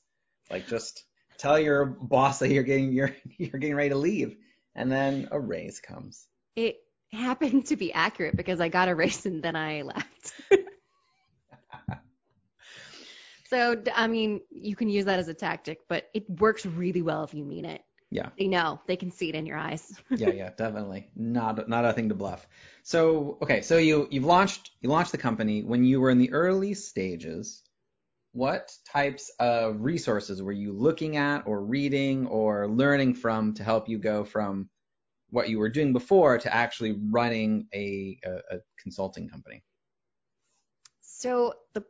like 0.50 0.66
just 0.66 1.04
tell 1.38 1.58
your 1.58 1.86
boss 1.86 2.40
that 2.40 2.50
you're 2.50 2.64
getting 2.64 2.92
you're 2.92 3.14
you're 3.38 3.58
getting 3.58 3.76
ready 3.76 3.90
to 3.90 3.96
leave, 3.96 4.36
and 4.74 4.90
then 4.90 5.28
a 5.30 5.40
raise 5.40 5.80
comes. 5.80 6.26
It 6.56 6.76
happened 7.12 7.66
to 7.66 7.76
be 7.76 7.92
accurate 7.92 8.36
because 8.36 8.60
I 8.60 8.68
got 8.68 8.88
a 8.88 8.94
raise 8.94 9.24
and 9.26 9.42
then 9.42 9.56
I 9.56 9.82
left. 9.82 10.32
so 13.48 13.82
I 13.94 14.06
mean, 14.06 14.40
you 14.50 14.76
can 14.76 14.88
use 14.88 15.06
that 15.06 15.18
as 15.18 15.28
a 15.28 15.34
tactic, 15.34 15.80
but 15.88 16.08
it 16.12 16.28
works 16.28 16.66
really 16.66 17.02
well 17.02 17.24
if 17.24 17.32
you 17.32 17.44
mean 17.44 17.64
it. 17.64 17.82
Yeah. 18.10 18.30
They 18.38 18.48
know. 18.48 18.80
They 18.86 18.96
can 18.96 19.10
see 19.10 19.28
it 19.28 19.34
in 19.34 19.44
your 19.46 19.58
eyes. 19.58 20.00
yeah, 20.10 20.30
yeah, 20.30 20.50
definitely. 20.56 21.10
Not 21.14 21.68
not 21.68 21.84
a 21.84 21.92
thing 21.92 22.08
to 22.08 22.14
bluff. 22.14 22.46
So, 22.82 23.38
okay, 23.42 23.60
so 23.60 23.76
you 23.76 24.08
you've 24.10 24.24
launched 24.24 24.70
you 24.80 24.88
launched 24.88 25.12
the 25.12 25.18
company 25.18 25.62
when 25.62 25.84
you 25.84 26.00
were 26.00 26.10
in 26.10 26.18
the 26.18 26.32
early 26.32 26.74
stages. 26.74 27.62
What 28.32 28.72
types 28.90 29.30
of 29.40 29.80
resources 29.80 30.42
were 30.42 30.52
you 30.52 30.72
looking 30.72 31.16
at 31.16 31.46
or 31.46 31.64
reading 31.64 32.26
or 32.26 32.68
learning 32.68 33.14
from 33.14 33.54
to 33.54 33.64
help 33.64 33.88
you 33.88 33.98
go 33.98 34.24
from 34.24 34.68
what 35.30 35.48
you 35.48 35.58
were 35.58 35.68
doing 35.68 35.92
before 35.92 36.38
to 36.38 36.54
actually 36.54 36.92
running 37.10 37.66
a, 37.74 38.18
a, 38.24 38.56
a 38.56 38.58
consulting 38.82 39.28
company? 39.28 39.62
So 41.00 41.54
the 41.74 41.84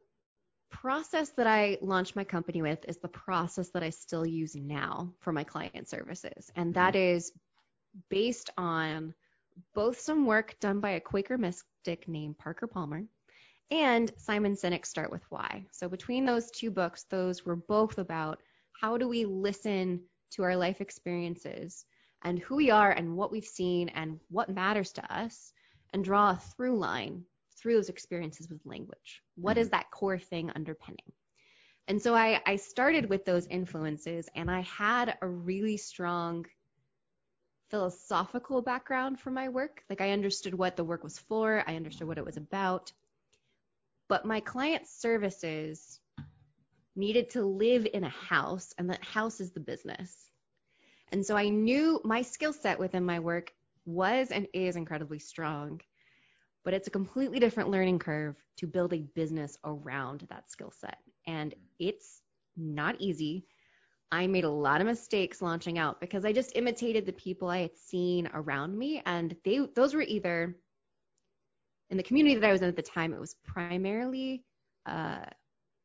process 0.70 1.30
that 1.30 1.46
I 1.46 1.78
launched 1.80 2.16
my 2.16 2.24
company 2.24 2.62
with 2.62 2.84
is 2.88 2.98
the 2.98 3.08
process 3.08 3.70
that 3.70 3.82
I 3.82 3.90
still 3.90 4.26
use 4.26 4.54
now 4.54 5.12
for 5.20 5.32
my 5.32 5.44
client 5.44 5.88
services. 5.88 6.50
And 6.56 6.74
that 6.74 6.94
mm-hmm. 6.94 7.04
based 8.08 8.50
on 8.56 9.14
both 9.74 9.98
some 9.98 10.26
work 10.26 10.58
done 10.60 10.80
by 10.80 10.90
a 10.90 11.00
Quaker 11.00 11.38
mystic 11.38 12.06
named 12.06 12.38
Parker 12.38 12.66
Palmer 12.66 13.04
and 13.70 14.12
Simon 14.16 14.54
Sinek's 14.54 14.88
Start 14.88 15.10
with 15.10 15.24
Why. 15.30 15.66
So 15.72 15.88
between 15.88 16.24
those 16.24 16.50
two 16.50 16.70
books, 16.70 17.04
those 17.10 17.44
were 17.44 17.56
both 17.56 17.98
about 17.98 18.40
how 18.80 18.96
do 18.96 19.08
we 19.08 19.24
listen 19.24 20.00
to 20.32 20.42
our 20.42 20.56
life 20.56 20.80
experiences 20.80 21.84
and 22.22 22.38
who 22.38 22.56
we 22.56 22.70
are 22.70 22.92
and 22.92 23.16
what 23.16 23.30
we've 23.30 23.44
seen 23.44 23.88
and 23.90 24.18
what 24.30 24.48
matters 24.48 24.92
to 24.92 25.14
us 25.14 25.52
and 25.92 26.04
draw 26.04 26.30
a 26.30 26.36
through 26.36 26.78
line 26.78 27.24
through 27.58 27.74
those 27.74 27.88
experiences 27.88 28.48
with 28.48 28.64
language. 28.64 29.22
What 29.36 29.52
mm-hmm. 29.52 29.62
is 29.62 29.70
that 29.70 29.90
core 29.90 30.18
thing 30.18 30.50
underpinning? 30.54 31.12
And 31.86 32.00
so 32.00 32.14
I, 32.14 32.40
I 32.46 32.56
started 32.56 33.08
with 33.08 33.24
those 33.24 33.46
influences 33.46 34.28
and 34.34 34.50
I 34.50 34.60
had 34.60 35.16
a 35.22 35.28
really 35.28 35.78
strong 35.78 36.44
philosophical 37.70 38.62
background 38.62 39.20
for 39.20 39.30
my 39.30 39.48
work. 39.48 39.82
Like 39.88 40.00
I 40.00 40.10
understood 40.10 40.54
what 40.54 40.76
the 40.76 40.84
work 40.84 41.02
was 41.02 41.18
for, 41.18 41.64
I 41.66 41.76
understood 41.76 42.06
what 42.06 42.18
it 42.18 42.24
was 42.24 42.36
about. 42.36 42.92
But 44.08 44.24
my 44.24 44.40
client 44.40 44.86
services 44.86 46.00
needed 46.96 47.30
to 47.30 47.44
live 47.44 47.86
in 47.92 48.04
a 48.04 48.08
house, 48.08 48.74
and 48.76 48.90
that 48.90 49.04
house 49.04 49.40
is 49.40 49.52
the 49.52 49.60
business. 49.60 50.14
And 51.12 51.24
so 51.24 51.36
I 51.36 51.48
knew 51.48 52.00
my 52.04 52.22
skill 52.22 52.52
set 52.52 52.78
within 52.78 53.04
my 53.04 53.20
work 53.20 53.52
was 53.84 54.30
and 54.30 54.46
is 54.52 54.76
incredibly 54.76 55.18
strong 55.18 55.80
but 56.64 56.74
it's 56.74 56.88
a 56.88 56.90
completely 56.90 57.38
different 57.38 57.70
learning 57.70 57.98
curve 57.98 58.36
to 58.56 58.66
build 58.66 58.92
a 58.92 59.02
business 59.14 59.56
around 59.64 60.26
that 60.30 60.50
skill 60.50 60.70
set. 60.70 60.98
And 61.26 61.54
it's 61.78 62.22
not 62.56 62.96
easy. 62.98 63.46
I 64.10 64.26
made 64.26 64.44
a 64.44 64.50
lot 64.50 64.80
of 64.80 64.86
mistakes 64.86 65.42
launching 65.42 65.78
out 65.78 66.00
because 66.00 66.24
I 66.24 66.32
just 66.32 66.56
imitated 66.56 67.04
the 67.04 67.12
people 67.12 67.48
I 67.48 67.58
had 67.58 67.76
seen 67.76 68.28
around 68.32 68.76
me 68.76 69.02
and 69.04 69.36
they 69.44 69.60
those 69.74 69.94
were 69.94 70.02
either 70.02 70.56
in 71.90 71.96
the 71.96 72.02
community 72.02 72.34
that 72.36 72.48
I 72.48 72.52
was 72.52 72.62
in 72.62 72.68
at 72.68 72.76
the 72.76 72.82
time 72.82 73.12
it 73.12 73.20
was 73.20 73.36
primarily 73.44 74.44
uh, 74.86 75.24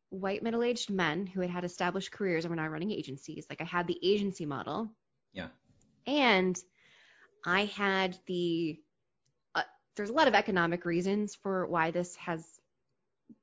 white 0.10 0.44
middle-aged 0.44 0.90
men 0.90 1.26
who 1.26 1.42
had 1.42 1.50
had 1.50 1.66
established 1.66 2.12
careers 2.12 2.46
and 2.46 2.52
were 2.52 2.56
now 2.56 2.68
running 2.68 2.92
agencies. 2.92 3.46
Like 3.50 3.62
I 3.62 3.66
had 3.66 3.88
the 3.88 4.00
agency 4.04 4.46
model. 4.46 4.90
Yeah. 5.34 5.48
And 6.08 6.58
I 7.46 7.66
had 7.66 8.18
the 8.28 8.80
there's 9.96 10.10
a 10.10 10.14
lot 10.14 10.28
of 10.28 10.34
economic 10.34 10.86
reasons 10.86 11.36
for 11.36 11.68
why 11.68 11.92
this 11.92 12.16
has 12.16 12.46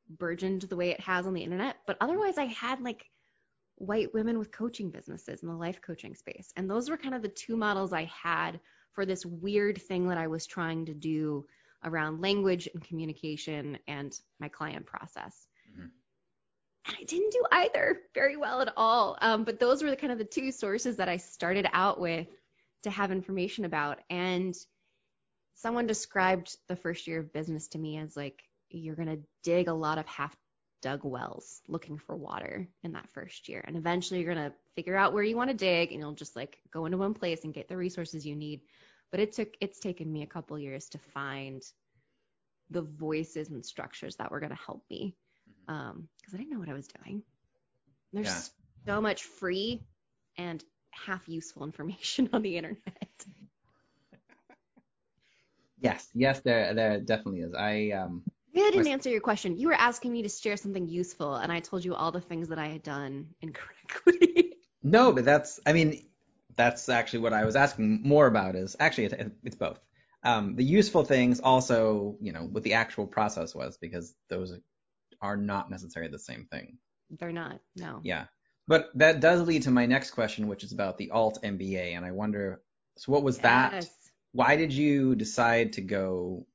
burgeoned 0.08 0.62
the 0.62 0.76
way 0.76 0.90
it 0.90 1.00
has 1.00 1.26
on 1.26 1.34
the 1.34 1.42
internet, 1.42 1.76
but 1.86 1.96
otherwise 2.00 2.38
I 2.38 2.46
had 2.46 2.80
like 2.80 3.06
white 3.76 4.12
women 4.12 4.38
with 4.38 4.52
coaching 4.52 4.90
businesses 4.90 5.42
in 5.42 5.48
the 5.48 5.54
life 5.54 5.80
coaching 5.80 6.14
space. 6.14 6.52
And 6.56 6.68
those 6.68 6.90
were 6.90 6.96
kind 6.96 7.14
of 7.14 7.22
the 7.22 7.28
two 7.28 7.56
models 7.56 7.92
I 7.92 8.04
had 8.04 8.60
for 8.92 9.06
this 9.06 9.24
weird 9.24 9.80
thing 9.80 10.08
that 10.08 10.18
I 10.18 10.26
was 10.26 10.46
trying 10.46 10.84
to 10.86 10.94
do 10.94 11.46
around 11.84 12.20
language 12.20 12.68
and 12.74 12.84
communication 12.84 13.78
and 13.88 14.18
my 14.38 14.48
client 14.48 14.84
process. 14.84 15.46
Mm-hmm. 15.72 15.86
And 16.86 16.96
I 17.00 17.04
didn't 17.04 17.32
do 17.32 17.44
either 17.52 18.00
very 18.14 18.36
well 18.36 18.60
at 18.60 18.72
all. 18.76 19.16
Um, 19.22 19.44
but 19.44 19.58
those 19.58 19.82
were 19.82 19.90
the 19.90 19.96
kind 19.96 20.12
of 20.12 20.18
the 20.18 20.24
two 20.24 20.52
sources 20.52 20.96
that 20.96 21.08
I 21.08 21.16
started 21.16 21.66
out 21.72 22.00
with 22.00 22.26
to 22.82 22.90
have 22.90 23.12
information 23.12 23.64
about. 23.64 24.00
And 24.10 24.54
someone 25.60 25.86
described 25.86 26.56
the 26.68 26.76
first 26.76 27.06
year 27.06 27.20
of 27.20 27.32
business 27.32 27.68
to 27.68 27.78
me 27.78 27.98
as 27.98 28.16
like, 28.16 28.42
you're 28.70 28.96
going 28.96 29.08
to 29.08 29.22
dig 29.42 29.68
a 29.68 29.74
lot 29.74 29.98
of 29.98 30.06
half 30.06 30.34
dug 30.82 31.00
wells 31.04 31.60
looking 31.68 31.98
for 31.98 32.16
water 32.16 32.68
in 32.82 32.92
that 32.92 33.08
first 33.12 33.48
year. 33.48 33.62
And 33.66 33.76
eventually 33.76 34.20
you're 34.20 34.34
going 34.34 34.50
to 34.50 34.56
figure 34.74 34.96
out 34.96 35.12
where 35.12 35.22
you 35.22 35.36
want 35.36 35.50
to 35.50 35.56
dig 35.56 35.92
and 35.92 36.00
you'll 36.00 36.12
just 36.12 36.36
like 36.36 36.58
go 36.72 36.86
into 36.86 36.98
one 36.98 37.14
place 37.14 37.44
and 37.44 37.52
get 37.52 37.68
the 37.68 37.76
resources 37.76 38.24
you 38.24 38.34
need. 38.34 38.60
But 39.10 39.20
it 39.20 39.32
took, 39.32 39.48
it's 39.60 39.80
taken 39.80 40.10
me 40.10 40.22
a 40.22 40.26
couple 40.26 40.58
years 40.58 40.88
to 40.90 40.98
find 41.12 41.62
the 42.70 42.82
voices 42.82 43.50
and 43.50 43.64
structures 43.64 44.16
that 44.16 44.30
were 44.30 44.40
going 44.40 44.50
to 44.50 44.64
help 44.64 44.84
me. 44.88 45.16
Mm-hmm. 45.68 45.74
Um, 45.74 46.08
I 46.32 46.36
didn't 46.36 46.52
know 46.52 46.60
what 46.60 46.68
I 46.68 46.74
was 46.74 46.88
doing. 47.04 47.22
There's 48.12 48.26
yeah. 48.26 48.92
so 48.94 49.00
much 49.00 49.24
free 49.24 49.82
and 50.38 50.64
half 50.92 51.28
useful 51.28 51.64
information 51.64 52.30
on 52.32 52.42
the 52.42 52.56
internet. 52.56 53.26
Yes, 55.80 56.08
yes, 56.14 56.40
there 56.40 56.74
there 56.74 57.00
definitely 57.00 57.40
is. 57.40 57.54
I 57.54 57.90
um 57.90 58.22
I 58.56 58.70
didn't 58.70 58.88
answer 58.88 59.10
your 59.10 59.20
question. 59.20 59.56
You 59.56 59.68
were 59.68 59.74
asking 59.74 60.12
me 60.12 60.22
to 60.22 60.28
share 60.28 60.56
something 60.56 60.88
useful, 60.88 61.36
and 61.36 61.52
I 61.52 61.60
told 61.60 61.84
you 61.84 61.94
all 61.94 62.10
the 62.10 62.20
things 62.20 62.48
that 62.48 62.58
I 62.58 62.66
had 62.66 62.82
done 62.82 63.28
incorrectly. 63.40 64.54
no, 64.82 65.12
but 65.12 65.24
that's, 65.24 65.60
I 65.66 65.72
mean, 65.72 66.04
that's 66.56 66.88
actually 66.88 67.20
what 67.20 67.32
I 67.32 67.44
was 67.44 67.56
asking 67.56 68.02
more 68.02 68.26
about 68.26 68.56
is 68.56 68.76
actually 68.80 69.04
it, 69.04 69.32
it's 69.44 69.56
both. 69.56 69.78
Um, 70.22 70.56
the 70.56 70.64
useful 70.64 71.04
things 71.04 71.40
also, 71.40 72.16
you 72.20 72.32
know, 72.32 72.42
what 72.50 72.62
the 72.62 72.74
actual 72.74 73.06
process 73.06 73.54
was, 73.54 73.78
because 73.78 74.14
those 74.28 74.58
are 75.22 75.36
not 75.36 75.70
necessarily 75.70 76.10
the 76.10 76.18
same 76.18 76.46
thing. 76.50 76.76
They're 77.18 77.32
not, 77.32 77.60
no. 77.76 78.00
Yeah. 78.02 78.26
But 78.68 78.90
that 78.94 79.20
does 79.20 79.46
lead 79.46 79.62
to 79.62 79.70
my 79.70 79.86
next 79.86 80.10
question, 80.10 80.46
which 80.46 80.62
is 80.62 80.72
about 80.72 80.98
the 80.98 81.10
alt 81.10 81.38
MBA. 81.42 81.96
And 81.96 82.04
I 82.04 82.10
wonder, 82.10 82.62
so 82.98 83.12
what 83.12 83.22
was 83.22 83.36
yes. 83.36 83.42
that? 83.42 83.86
Why 84.32 84.56
did 84.56 84.72
you 84.72 85.14
decide 85.14 85.72
to 85.74 85.80
go 85.80 86.46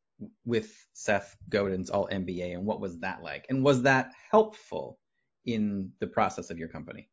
with 0.46 0.74
Seth 0.94 1.36
Godin's 1.50 1.90
Alt 1.90 2.12
MBA, 2.12 2.54
and 2.54 2.66
what 2.66 2.80
was 2.80 3.00
that 3.00 3.22
like? 3.22 3.46
And 3.50 3.64
was 3.64 3.82
that 3.84 4.14
helpful 4.32 5.00
in 5.46 5.92
the 6.00 6.08
process 6.08 6.50
of 6.50 6.58
your 6.58 6.70
company? 6.70 7.10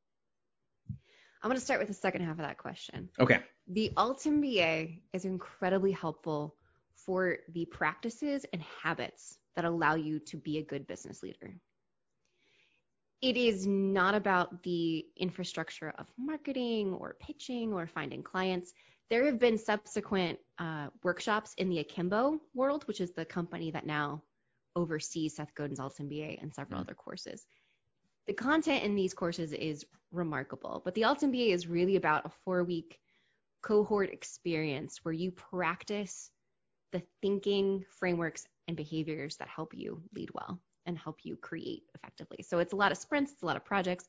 I'm 1.42 1.49
going 1.49 1.59
to 1.59 1.64
start 1.64 1.81
with 1.81 1.88
the 1.88 1.95
second 1.95 2.23
half 2.23 2.33
of 2.33 2.45
that 2.45 2.59
question. 2.59 3.09
Okay. 3.19 3.40
The 3.69 3.92
Alt 3.97 4.23
MBA 4.23 5.00
is 5.12 5.25
incredibly 5.25 5.90
helpful 5.90 6.54
for 6.95 7.38
the 7.52 7.64
practices 7.66 8.47
and 8.52 8.62
habits 8.62 9.38
that 9.57 9.64
allow 9.64 9.97
you 9.97 10.21
to 10.21 10.37
be 10.37 10.59
a 10.59 10.62
good 10.62 10.87
business 10.87 11.23
leader. 11.23 11.57
It 13.21 13.37
is 13.37 13.66
not 13.66 14.14
about 14.14 14.62
the 14.62 15.07
infrastructure 15.16 15.92
of 15.99 16.07
marketing 16.16 16.92
or 16.95 17.16
pitching 17.21 17.73
or 17.73 17.87
finding 17.87 18.23
clients 18.23 18.73
there 19.12 19.26
have 19.26 19.38
been 19.38 19.59
subsequent 19.59 20.38
uh, 20.59 20.87
workshops 21.02 21.52
in 21.59 21.69
the 21.69 21.81
Akimbo 21.81 22.40
world, 22.54 22.85
which 22.85 22.99
is 22.99 23.11
the 23.11 23.26
company 23.26 23.71
that 23.71 23.85
now 23.85 24.23
oversees 24.75 25.37
Seth 25.37 25.54
Godin's 25.54 25.78
Alt 25.78 25.99
MBA 26.00 26.40
and 26.40 26.50
several 26.54 26.81
mm-hmm. 26.81 26.88
other 26.88 26.95
courses. 26.95 27.45
The 28.26 28.33
content 28.33 28.85
in 28.85 28.95
these 28.95 29.12
courses 29.12 29.52
is 29.52 29.85
remarkable, 30.12 30.81
but 30.83 30.95
the 30.95 31.04
Alt 31.04 31.21
MBA 31.21 31.49
is 31.49 31.66
really 31.66 31.97
about 31.97 32.25
a 32.25 32.31
four 32.42 32.64
week 32.64 32.99
cohort 33.62 34.09
experience 34.09 35.00
where 35.02 35.12
you 35.12 35.31
practice 35.31 36.31
the 36.92 37.02
thinking 37.21 37.85
frameworks 37.90 38.47
and 38.66 38.78
behaviors 38.78 39.37
that 39.37 39.49
help 39.49 39.75
you 39.75 40.00
lead 40.14 40.31
well 40.33 40.59
and 40.87 40.97
help 40.97 41.19
you 41.23 41.37
create 41.37 41.83
effectively. 41.95 42.43
So 42.43 42.60
it's 42.60 42.73
a 42.73 42.76
lot 42.76 42.93
of 42.93 42.97
sprints, 42.97 43.32
it's 43.32 43.43
a 43.43 43.47
lot 43.47 43.58
of 43.58 43.65
projects. 43.67 44.06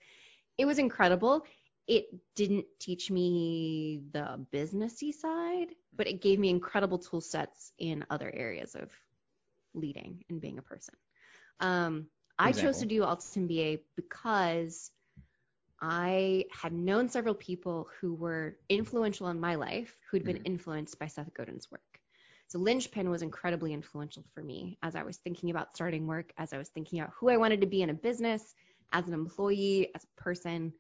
It 0.58 0.64
was 0.64 0.80
incredible 0.80 1.44
it 1.88 2.06
didn't 2.36 2.66
teach 2.80 3.12
me 3.12 4.02
the 4.12 4.46
businessy 4.54 5.14
side, 5.14 5.68
but 5.96 6.08
it 6.08 6.22
gave 6.22 6.40
me 6.40 6.50
incredible 6.50 6.98
tool 6.98 7.22
sets 7.22 7.74
in 7.78 8.06
other 8.10 8.32
areas 8.34 8.76
of 8.76 8.90
leading 9.74 10.24
and 10.30 10.40
being 10.40 10.58
a 10.58 10.62
person. 10.62 10.96
Um, 11.60 12.08
I 12.40 12.52
chose 12.52 12.80
to 12.80 12.86
do 12.86 13.04
Alt 13.04 13.20
MBA 13.20 13.82
because 13.96 14.92
I 15.82 16.46
had 16.52 16.74
known 16.74 17.10
several 17.10 17.36
people 17.36 17.90
who 18.00 18.14
were 18.14 18.58
influential 18.70 19.28
in 19.28 19.40
my 19.40 19.56
life 19.56 19.96
who'd 20.10 20.24
been 20.24 20.38
mm-hmm. 20.38 20.46
influenced 20.54 20.98
by 20.98 21.08
Seth 21.08 21.34
Godin's 21.34 21.70
work. 21.70 21.82
So 22.48 22.60
Linchpin 22.60 23.10
was 23.10 23.22
incredibly 23.22 23.74
influential 23.74 24.24
for 24.34 24.42
me 24.42 24.78
as 24.82 24.96
I 24.96 25.04
was 25.04 25.18
thinking 25.18 25.50
about 25.50 25.76
starting 25.76 26.08
work, 26.08 26.32
as 26.38 26.54
I 26.54 26.58
was 26.58 26.70
thinking 26.70 27.00
about 27.00 27.14
who 27.20 27.30
I 27.30 27.38
wanted 27.38 27.62
to 27.62 27.68
be 27.68 27.82
in 27.82 27.90
a 27.90 27.94
business, 27.94 28.54
as 28.92 29.08
an 29.08 29.14
employee, 29.14 29.90
as 29.96 30.04
a 30.04 30.22
person. 30.22 30.74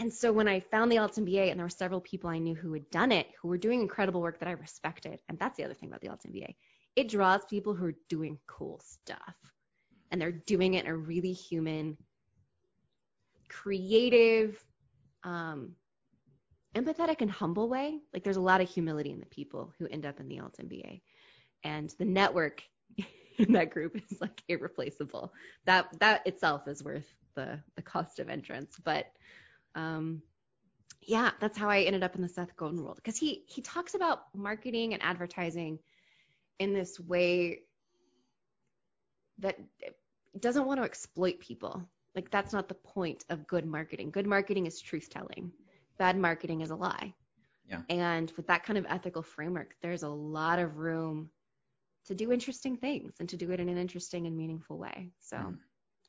And 0.00 0.10
so 0.10 0.32
when 0.32 0.48
I 0.48 0.60
found 0.60 0.90
the 0.90 0.96
Alt 0.96 1.16
MBA, 1.16 1.50
and 1.50 1.58
there 1.58 1.66
were 1.66 1.68
several 1.68 2.00
people 2.00 2.30
I 2.30 2.38
knew 2.38 2.54
who 2.54 2.72
had 2.72 2.90
done 2.90 3.12
it, 3.12 3.26
who 3.40 3.48
were 3.48 3.58
doing 3.58 3.82
incredible 3.82 4.22
work 4.22 4.38
that 4.38 4.48
I 4.48 4.52
respected, 4.52 5.20
and 5.28 5.38
that's 5.38 5.58
the 5.58 5.64
other 5.64 5.74
thing 5.74 5.90
about 5.90 6.00
the 6.00 6.08
Alt 6.08 6.22
MBA, 6.26 6.56
it 6.96 7.08
draws 7.08 7.44
people 7.44 7.74
who 7.74 7.84
are 7.84 7.94
doing 8.08 8.38
cool 8.46 8.80
stuff, 8.82 9.36
and 10.10 10.18
they're 10.18 10.32
doing 10.32 10.72
it 10.74 10.86
in 10.86 10.90
a 10.90 10.96
really 10.96 11.34
human, 11.34 11.98
creative, 13.50 14.58
um, 15.22 15.72
empathetic, 16.74 17.20
and 17.20 17.30
humble 17.30 17.68
way. 17.68 18.00
Like 18.14 18.24
there's 18.24 18.38
a 18.38 18.40
lot 18.40 18.62
of 18.62 18.70
humility 18.70 19.12
in 19.12 19.20
the 19.20 19.26
people 19.26 19.74
who 19.78 19.86
end 19.88 20.06
up 20.06 20.18
in 20.18 20.28
the 20.28 20.40
Alt 20.40 20.56
MBA, 20.58 21.02
and 21.62 21.94
the 21.98 22.06
network 22.06 22.62
in 23.36 23.52
that 23.52 23.68
group 23.68 23.96
is 23.96 24.18
like 24.18 24.42
irreplaceable. 24.48 25.34
That 25.66 25.88
that 26.00 26.26
itself 26.26 26.68
is 26.68 26.82
worth 26.82 27.14
the 27.34 27.60
the 27.76 27.82
cost 27.82 28.18
of 28.18 28.30
entrance, 28.30 28.80
but 28.82 29.04
um, 29.74 30.22
yeah, 31.02 31.30
that's 31.40 31.56
how 31.56 31.68
I 31.68 31.80
ended 31.80 32.02
up 32.02 32.14
in 32.14 32.22
the 32.22 32.28
Seth 32.28 32.56
Godin 32.56 32.82
world 32.82 32.96
because 32.96 33.16
he 33.16 33.44
he 33.46 33.62
talks 33.62 33.94
about 33.94 34.24
marketing 34.34 34.94
and 34.94 35.02
advertising 35.02 35.78
in 36.58 36.74
this 36.74 37.00
way 37.00 37.60
that 39.38 39.58
doesn't 40.38 40.66
want 40.66 40.78
to 40.78 40.84
exploit 40.84 41.40
people. 41.40 41.82
Like 42.14 42.30
that's 42.30 42.52
not 42.52 42.68
the 42.68 42.74
point 42.74 43.24
of 43.30 43.46
good 43.46 43.64
marketing. 43.64 44.10
Good 44.10 44.26
marketing 44.26 44.66
is 44.66 44.80
truth 44.80 45.08
telling. 45.10 45.50
Bad 45.98 46.16
marketing 46.16 46.60
is 46.60 46.70
a 46.70 46.76
lie. 46.76 47.14
Yeah. 47.66 47.82
And 47.88 48.32
with 48.36 48.46
that 48.48 48.64
kind 48.64 48.78
of 48.78 48.86
ethical 48.88 49.22
framework, 49.22 49.74
there's 49.80 50.02
a 50.02 50.08
lot 50.08 50.58
of 50.58 50.76
room 50.76 51.30
to 52.06 52.14
do 52.14 52.32
interesting 52.32 52.76
things 52.76 53.14
and 53.20 53.28
to 53.28 53.36
do 53.36 53.50
it 53.52 53.60
in 53.60 53.68
an 53.68 53.78
interesting 53.78 54.26
and 54.26 54.36
meaningful 54.36 54.78
way. 54.78 55.10
So 55.20 55.36
mm. 55.36 55.56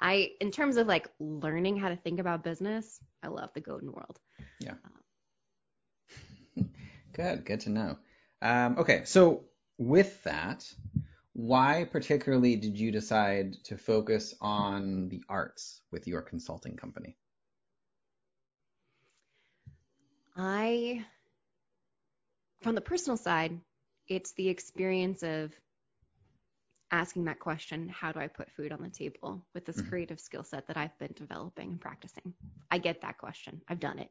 I, 0.01 0.31
in 0.41 0.51
terms 0.51 0.77
of 0.77 0.87
like 0.87 1.07
learning 1.19 1.77
how 1.77 1.89
to 1.89 1.95
think 1.95 2.19
about 2.19 2.43
business, 2.43 2.99
I 3.21 3.27
love 3.27 3.51
the 3.53 3.61
Godin 3.61 3.91
world. 3.91 4.19
Yeah. 4.59 4.73
good. 7.13 7.45
Good 7.45 7.59
to 7.61 7.69
know. 7.69 7.97
Um, 8.41 8.79
okay. 8.79 9.03
So 9.05 9.45
with 9.77 10.23
that, 10.23 10.65
why 11.33 11.87
particularly 11.89 12.55
did 12.55 12.77
you 12.79 12.91
decide 12.91 13.63
to 13.65 13.77
focus 13.77 14.33
on 14.41 15.09
the 15.09 15.23
arts 15.29 15.81
with 15.91 16.07
your 16.07 16.21
consulting 16.21 16.77
company? 16.77 17.15
I, 20.35 21.05
from 22.61 22.75
the 22.75 22.81
personal 22.81 23.17
side, 23.17 23.59
it's 24.07 24.31
the 24.31 24.49
experience 24.49 25.21
of 25.23 25.51
asking 26.91 27.25
that 27.25 27.39
question 27.39 27.88
how 27.89 28.12
do 28.12 28.19
I 28.19 28.27
put 28.27 28.51
food 28.51 28.71
on 28.71 28.82
the 28.82 28.89
table 28.89 29.43
with 29.54 29.65
this 29.65 29.77
mm-hmm. 29.77 29.89
creative 29.89 30.19
skill 30.19 30.43
set 30.43 30.67
that 30.67 30.77
I've 30.77 30.97
been 30.99 31.13
developing 31.15 31.69
and 31.69 31.82
practicing? 31.82 32.34
I 32.69 32.77
get 32.77 33.01
that 33.01 33.17
question. 33.17 33.62
I've 33.67 33.80
done 33.80 33.99
it. 33.99 34.10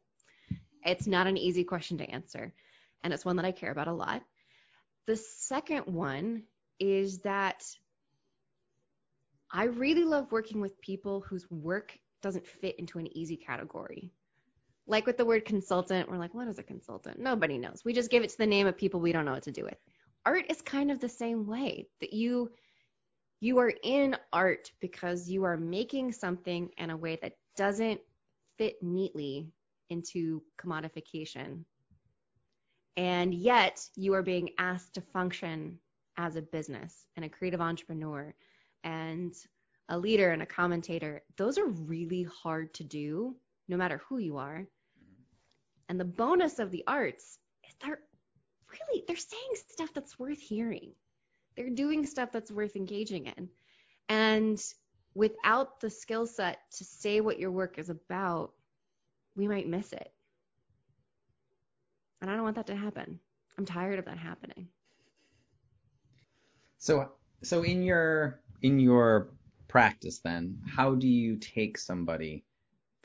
It's 0.85 1.07
not 1.07 1.27
an 1.27 1.37
easy 1.37 1.65
question 1.65 1.99
to 1.99 2.11
answer, 2.11 2.55
and 3.03 3.13
it's 3.13 3.25
one 3.25 3.37
that 3.37 3.45
I 3.45 3.53
care 3.53 3.71
about 3.71 3.89
a 3.89 3.93
lot. 3.93 4.23
The 5.07 5.17
second 5.17 5.87
one 5.87 6.45
is 6.79 7.19
that 7.19 7.65
I 9.53 9.65
really 9.65 10.05
love 10.05 10.31
working 10.31 10.61
with 10.61 10.81
people 10.81 11.21
whose 11.21 11.51
work 11.51 11.99
doesn't 12.23 12.47
fit 12.47 12.79
into 12.79 12.99
an 12.99 13.17
easy 13.17 13.37
category. 13.37 14.11
Like 14.87 15.07
with 15.07 15.17
the 15.17 15.25
word 15.25 15.45
consultant, 15.45 16.11
we're 16.11 16.19
like, 16.19 16.35
what 16.35 16.49
is 16.49 16.59
a 16.59 16.63
consultant? 16.63 17.19
Nobody 17.19 17.59
knows. 17.59 17.83
We 17.85 17.93
just 17.93 18.11
give 18.11 18.23
it 18.23 18.31
to 18.31 18.39
the 18.39 18.47
name 18.47 18.67
of 18.67 18.77
people 18.77 19.01
we 19.01 19.13
don't 19.13 19.25
know 19.25 19.33
what 19.33 19.43
to 19.45 19.53
do 19.53 19.65
with. 19.65 19.77
Art 20.25 20.47
is 20.49 20.61
kind 20.63 20.91
of 20.91 21.01
the 21.01 21.09
same 21.09 21.47
way 21.47 21.89
that 22.01 22.13
you 22.13 22.51
you 23.41 23.59
are 23.59 23.73
in 23.83 24.17
art 24.33 24.71
because 24.81 25.29
you 25.29 25.45
are 25.45 25.57
making 25.57 26.13
something 26.13 26.71
in 26.77 26.91
a 26.91 26.97
way 26.97 27.19
that 27.23 27.37
doesn't 27.57 28.01
fit 28.59 28.83
neatly 28.83 29.49
into 29.89 30.43
commodification. 30.61 31.65
And 32.97 33.35
yet 33.35 33.81
you 33.97 34.15
are 34.15 34.23
being 34.23 34.51
asked 34.59 34.95
to 34.95 35.01
function 35.01 35.79
as 36.19 36.37
a 36.37 36.43
business 36.43 37.07
and 37.17 37.25
a 37.25 37.31
creative 37.31 37.61
entrepreneur 37.61 38.35
and 38.85 39.35
a 39.89 39.99
leader 39.99 40.31
and 40.31 40.43
a 40.43 40.47
commentator. 40.47 41.23
Those 41.37 41.57
are 41.57 41.67
really 41.67 42.25
hard 42.25 42.75
to 42.75 42.85
do 42.85 43.37
no 43.69 43.77
matter 43.77 44.03
who 44.09 44.19
you 44.19 44.37
are. 44.37 44.67
And 45.89 45.99
the 45.99 46.05
bonus 46.05 46.59
of 46.59 46.71
the 46.71 46.85
arts 46.87 47.39
is 47.67 47.75
they're 47.83 48.01
really 48.71 49.05
they're 49.07 49.17
saying 49.17 49.55
stuff 49.71 49.91
that's 49.95 50.19
worth 50.19 50.39
hearing. 50.39 50.93
They're 51.61 51.69
doing 51.69 52.07
stuff 52.07 52.33
that's 52.33 52.51
worth 52.51 52.75
engaging 52.75 53.27
in. 53.27 53.51
And 54.09 54.59
without 55.15 55.79
the 55.79 55.91
skill 55.91 56.27
set 56.27 56.59
to 56.79 56.85
say 56.85 57.21
what 57.21 57.39
your 57.39 57.51
work 57.51 57.79
is 57.79 57.91
about, 57.91 58.53
we 59.37 59.47
might 59.47 59.69
miss 59.69 59.93
it. 59.93 60.11
And 62.23 62.31
I 62.31 62.35
don't 62.35 62.45
want 62.45 62.57
that 62.57 62.67
to 62.69 62.77
happen. 62.77 63.21
I'm 63.59 63.67
tired 63.67 63.99
of 63.99 64.07
that 64.07 64.17
happening. 64.17 64.69
So 66.79 67.13
so 67.43 67.63
in 67.63 67.83
your 67.83 68.41
in 68.63 68.81
your 68.81 69.29
practice 69.69 70.19
then, 70.19 70.59
how 70.67 70.95
do 70.95 71.09
you 71.09 71.37
take 71.37 71.77
somebody 71.77 72.43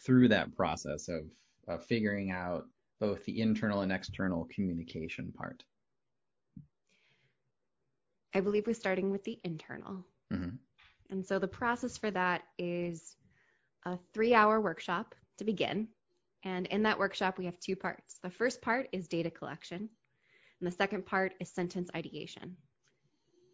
through 0.02 0.30
that 0.30 0.56
process 0.56 1.10
of, 1.10 1.26
of 1.68 1.86
figuring 1.86 2.32
out 2.32 2.68
both 3.02 3.26
the 3.26 3.41
internal 3.41 3.82
and 3.82 3.91
external 3.91 4.48
communication 4.50 5.34
part? 5.38 5.65
I 8.34 8.42
believe 8.42 8.68
we're 8.68 8.74
starting 8.74 9.12
with 9.12 9.24
the 9.24 9.40
internal. 9.44 10.06
Mm-hmm. 10.34 10.56
And 11.10 11.26
so 11.26 11.40
the 11.40 11.48
process 11.48 11.98
for 11.98 12.12
that 12.12 12.44
is 12.58 13.16
a 13.86 13.98
three 14.14 14.34
hour 14.34 14.60
workshop 14.60 15.16
to 15.38 15.44
begin. 15.44 15.88
And 16.44 16.68
in 16.68 16.84
that 16.84 17.00
workshop, 17.00 17.38
we 17.38 17.46
have 17.46 17.60
two 17.60 17.76
parts. 17.76 18.20
The 18.22 18.30
first 18.30 18.62
part 18.62 18.88
is 18.92 19.08
data 19.08 19.32
collection, 19.32 19.90
and 20.60 20.68
the 20.68 20.76
second 20.76 21.06
part 21.06 21.34
is 21.40 21.50
sentence 21.50 21.90
ideation. 21.96 22.56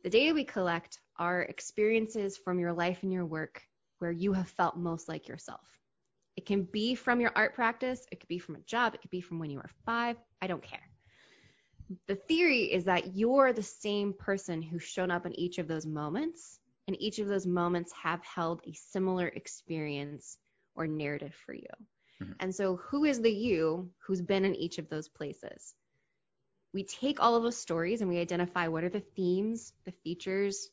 The 0.03 0.09
data 0.09 0.33
we 0.33 0.43
collect 0.43 0.99
are 1.17 1.43
experiences 1.43 2.37
from 2.37 2.59
your 2.59 2.73
life 2.73 3.03
and 3.03 3.13
your 3.13 3.25
work 3.25 3.61
where 3.99 4.11
you 4.11 4.33
have 4.33 4.49
felt 4.49 4.75
most 4.75 5.07
like 5.07 5.27
yourself. 5.27 5.61
It 6.35 6.45
can 6.45 6.63
be 6.63 6.95
from 6.95 7.21
your 7.21 7.31
art 7.35 7.53
practice, 7.53 8.05
it 8.11 8.19
could 8.19 8.27
be 8.29 8.39
from 8.39 8.55
a 8.55 8.61
job, 8.61 8.95
it 8.95 9.01
could 9.01 9.11
be 9.11 9.21
from 9.21 9.37
when 9.39 9.51
you 9.51 9.57
were 9.57 9.69
five. 9.85 10.17
I 10.41 10.47
don't 10.47 10.63
care. 10.63 10.90
The 12.07 12.15
theory 12.15 12.71
is 12.71 12.85
that 12.85 13.15
you're 13.15 13.53
the 13.53 13.63
same 13.63 14.13
person 14.13 14.61
who's 14.61 14.83
shown 14.83 15.11
up 15.11 15.25
in 15.25 15.37
each 15.37 15.57
of 15.57 15.67
those 15.67 15.85
moments, 15.85 16.59
and 16.87 16.95
each 17.01 17.19
of 17.19 17.27
those 17.27 17.45
moments 17.45 17.91
have 17.93 18.23
held 18.23 18.61
a 18.65 18.73
similar 18.73 19.27
experience 19.27 20.37
or 20.75 20.87
narrative 20.87 21.35
for 21.45 21.53
you. 21.53 21.67
Mm-hmm. 22.21 22.33
And 22.39 22.55
so, 22.55 22.77
who 22.77 23.05
is 23.05 23.21
the 23.21 23.31
you 23.31 23.89
who's 23.99 24.21
been 24.21 24.45
in 24.45 24.55
each 24.55 24.77
of 24.77 24.89
those 24.89 25.09
places? 25.09 25.73
We 26.73 26.83
take 26.83 27.19
all 27.19 27.35
of 27.35 27.43
those 27.43 27.57
stories 27.57 28.01
and 28.01 28.09
we 28.09 28.19
identify 28.19 28.67
what 28.67 28.83
are 28.83 28.89
the 28.89 29.01
themes, 29.01 29.73
the 29.83 29.91
features, 30.03 30.69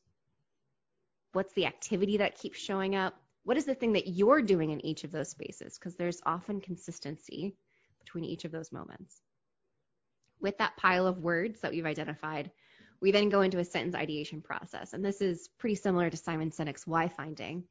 what's 1.32 1.52
the 1.54 1.66
activity 1.66 2.18
that 2.18 2.38
keeps 2.38 2.58
showing 2.58 2.94
up, 2.94 3.20
what 3.44 3.56
is 3.56 3.64
the 3.64 3.74
thing 3.74 3.92
that 3.94 4.06
you're 4.06 4.42
doing 4.42 4.70
in 4.70 4.84
each 4.84 5.04
of 5.04 5.10
those 5.10 5.30
spaces, 5.30 5.78
because 5.78 5.96
there's 5.96 6.20
often 6.24 6.60
consistency 6.60 7.56
between 7.98 8.24
each 8.24 8.44
of 8.44 8.52
those 8.52 8.70
moments. 8.70 9.20
With 10.40 10.58
that 10.58 10.76
pile 10.76 11.06
of 11.06 11.18
words 11.18 11.60
that 11.60 11.72
we've 11.72 11.86
identified, 11.86 12.50
we 13.00 13.10
then 13.10 13.28
go 13.28 13.42
into 13.42 13.58
a 13.58 13.64
sentence 13.64 13.94
ideation 13.94 14.40
process. 14.40 14.92
And 14.92 15.04
this 15.04 15.20
is 15.20 15.48
pretty 15.58 15.76
similar 15.76 16.10
to 16.10 16.16
Simon 16.16 16.50
Sinek's 16.50 16.86
why 16.86 17.08
finding. 17.08 17.64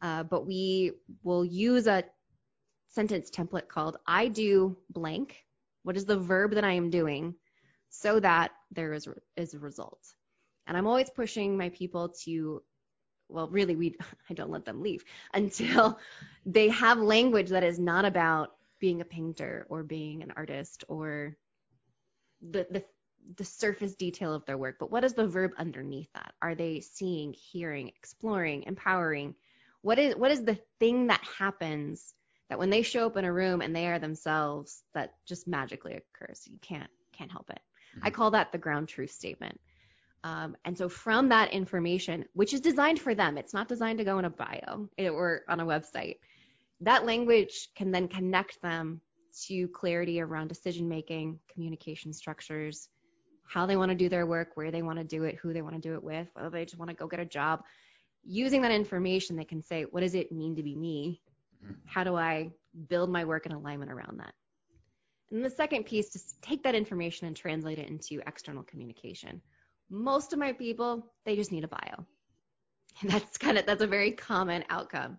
Uh, 0.00 0.24
but 0.24 0.46
we 0.46 0.92
will 1.22 1.44
use 1.44 1.86
a 1.86 2.04
sentence 2.88 3.30
template 3.30 3.68
called 3.68 3.98
I 4.06 4.28
do 4.28 4.76
blank. 4.90 5.44
What 5.84 5.96
is 5.96 6.04
the 6.04 6.18
verb 6.18 6.54
that 6.54 6.64
I 6.64 6.72
am 6.72 6.90
doing 6.90 7.34
so 7.88 8.20
that 8.20 8.52
there 8.70 8.92
is, 8.92 9.08
is 9.36 9.54
a 9.54 9.58
result? 9.58 10.00
And 10.66 10.76
I'm 10.76 10.86
always 10.86 11.10
pushing 11.10 11.56
my 11.56 11.68
people 11.70 12.08
to, 12.24 12.62
well, 13.28 13.48
really, 13.48 13.76
we 13.76 13.96
I 14.30 14.34
don't 14.34 14.50
let 14.50 14.64
them 14.64 14.82
leave 14.82 15.04
until 15.34 15.98
they 16.46 16.68
have 16.68 16.98
language 16.98 17.50
that 17.50 17.64
is 17.64 17.78
not 17.78 18.04
about 18.04 18.52
being 18.80 19.00
a 19.00 19.04
painter 19.04 19.66
or 19.68 19.84
being 19.84 20.22
an 20.22 20.32
artist 20.34 20.82
or 20.88 21.36
the, 22.50 22.66
the 22.70 22.84
the 23.36 23.44
surface 23.44 23.94
detail 23.94 24.34
of 24.34 24.44
their 24.46 24.58
work, 24.58 24.76
but 24.80 24.90
what 24.90 25.04
is 25.04 25.14
the 25.14 25.26
verb 25.26 25.52
underneath 25.56 26.12
that? 26.14 26.34
Are 26.42 26.56
they 26.56 26.80
seeing, 26.80 27.32
hearing, 27.32 27.88
exploring, 27.88 28.64
empowering? 28.64 29.34
What 29.82 29.98
is 29.98 30.16
what 30.16 30.30
is 30.30 30.44
the 30.44 30.58
thing 30.78 31.06
that 31.06 31.22
happens 31.38 32.14
that 32.48 32.58
when 32.58 32.70
they 32.70 32.82
show 32.82 33.06
up 33.06 33.16
in 33.16 33.24
a 33.24 33.32
room 33.32 33.62
and 33.62 33.74
they 33.74 33.86
are 33.86 33.98
themselves, 33.98 34.82
that 34.94 35.14
just 35.26 35.48
magically 35.48 35.94
occurs. 35.94 36.46
You 36.50 36.58
can't 36.60 36.90
can't 37.16 37.30
help 37.30 37.48
it. 37.50 37.60
Mm-hmm. 37.96 38.06
I 38.06 38.10
call 38.10 38.32
that 38.32 38.52
the 38.52 38.58
ground 38.58 38.88
truth 38.88 39.10
statement. 39.10 39.58
Um, 40.24 40.56
and 40.64 40.76
so 40.76 40.88
from 40.88 41.30
that 41.30 41.52
information, 41.52 42.24
which 42.34 42.54
is 42.54 42.60
designed 42.60 43.00
for 43.00 43.14
them, 43.14 43.38
it's 43.38 43.54
not 43.54 43.68
designed 43.68 43.98
to 43.98 44.04
go 44.04 44.18
in 44.18 44.24
a 44.24 44.30
bio 44.30 44.88
or 44.98 45.42
on 45.48 45.60
a 45.60 45.66
website. 45.66 46.16
That 46.80 47.06
language 47.06 47.68
can 47.74 47.90
then 47.90 48.06
connect 48.08 48.60
them 48.62 49.00
to 49.46 49.68
clarity 49.68 50.20
around 50.20 50.48
decision 50.48 50.88
making, 50.88 51.38
communication 51.52 52.12
structures, 52.12 52.88
how 53.46 53.66
they 53.66 53.76
want 53.76 53.90
to 53.90 53.94
do 53.94 54.08
their 54.08 54.26
work, 54.26 54.50
where 54.54 54.70
they 54.70 54.82
want 54.82 54.98
to 54.98 55.04
do 55.04 55.24
it, 55.24 55.36
who 55.36 55.52
they 55.52 55.62
want 55.62 55.74
to 55.74 55.80
do 55.80 55.94
it 55.94 56.02
with, 56.02 56.28
whether 56.34 56.50
they 56.50 56.64
just 56.64 56.78
want 56.78 56.90
to 56.90 56.96
go 56.96 57.06
get 57.06 57.20
a 57.20 57.24
job. 57.24 57.62
Using 58.24 58.62
that 58.62 58.72
information, 58.72 59.36
they 59.36 59.44
can 59.44 59.62
say, 59.62 59.82
what 59.90 60.00
does 60.00 60.14
it 60.14 60.32
mean 60.32 60.56
to 60.56 60.62
be 60.62 60.76
me? 60.76 61.20
Mm-hmm. 61.62 61.74
How 61.86 62.04
do 62.04 62.16
I 62.16 62.50
build 62.88 63.10
my 63.10 63.24
work 63.24 63.46
in 63.46 63.52
alignment 63.52 63.90
around 63.90 64.20
that? 64.20 64.32
And 65.30 65.44
the 65.44 65.50
second 65.50 65.84
piece 65.84 66.14
is 66.14 66.34
take 66.42 66.62
that 66.62 66.74
information 66.74 67.26
and 67.26 67.34
translate 67.34 67.78
it 67.78 67.88
into 67.88 68.20
external 68.26 68.62
communication. 68.62 69.40
Most 69.90 70.32
of 70.32 70.38
my 70.38 70.52
people, 70.52 71.12
they 71.24 71.36
just 71.36 71.52
need 71.52 71.64
a 71.64 71.68
bio. 71.68 72.06
And 73.00 73.10
that's 73.10 73.38
kind 73.38 73.58
of 73.58 73.66
that's 73.66 73.82
a 73.82 73.86
very 73.86 74.12
common 74.12 74.64
outcome. 74.68 75.18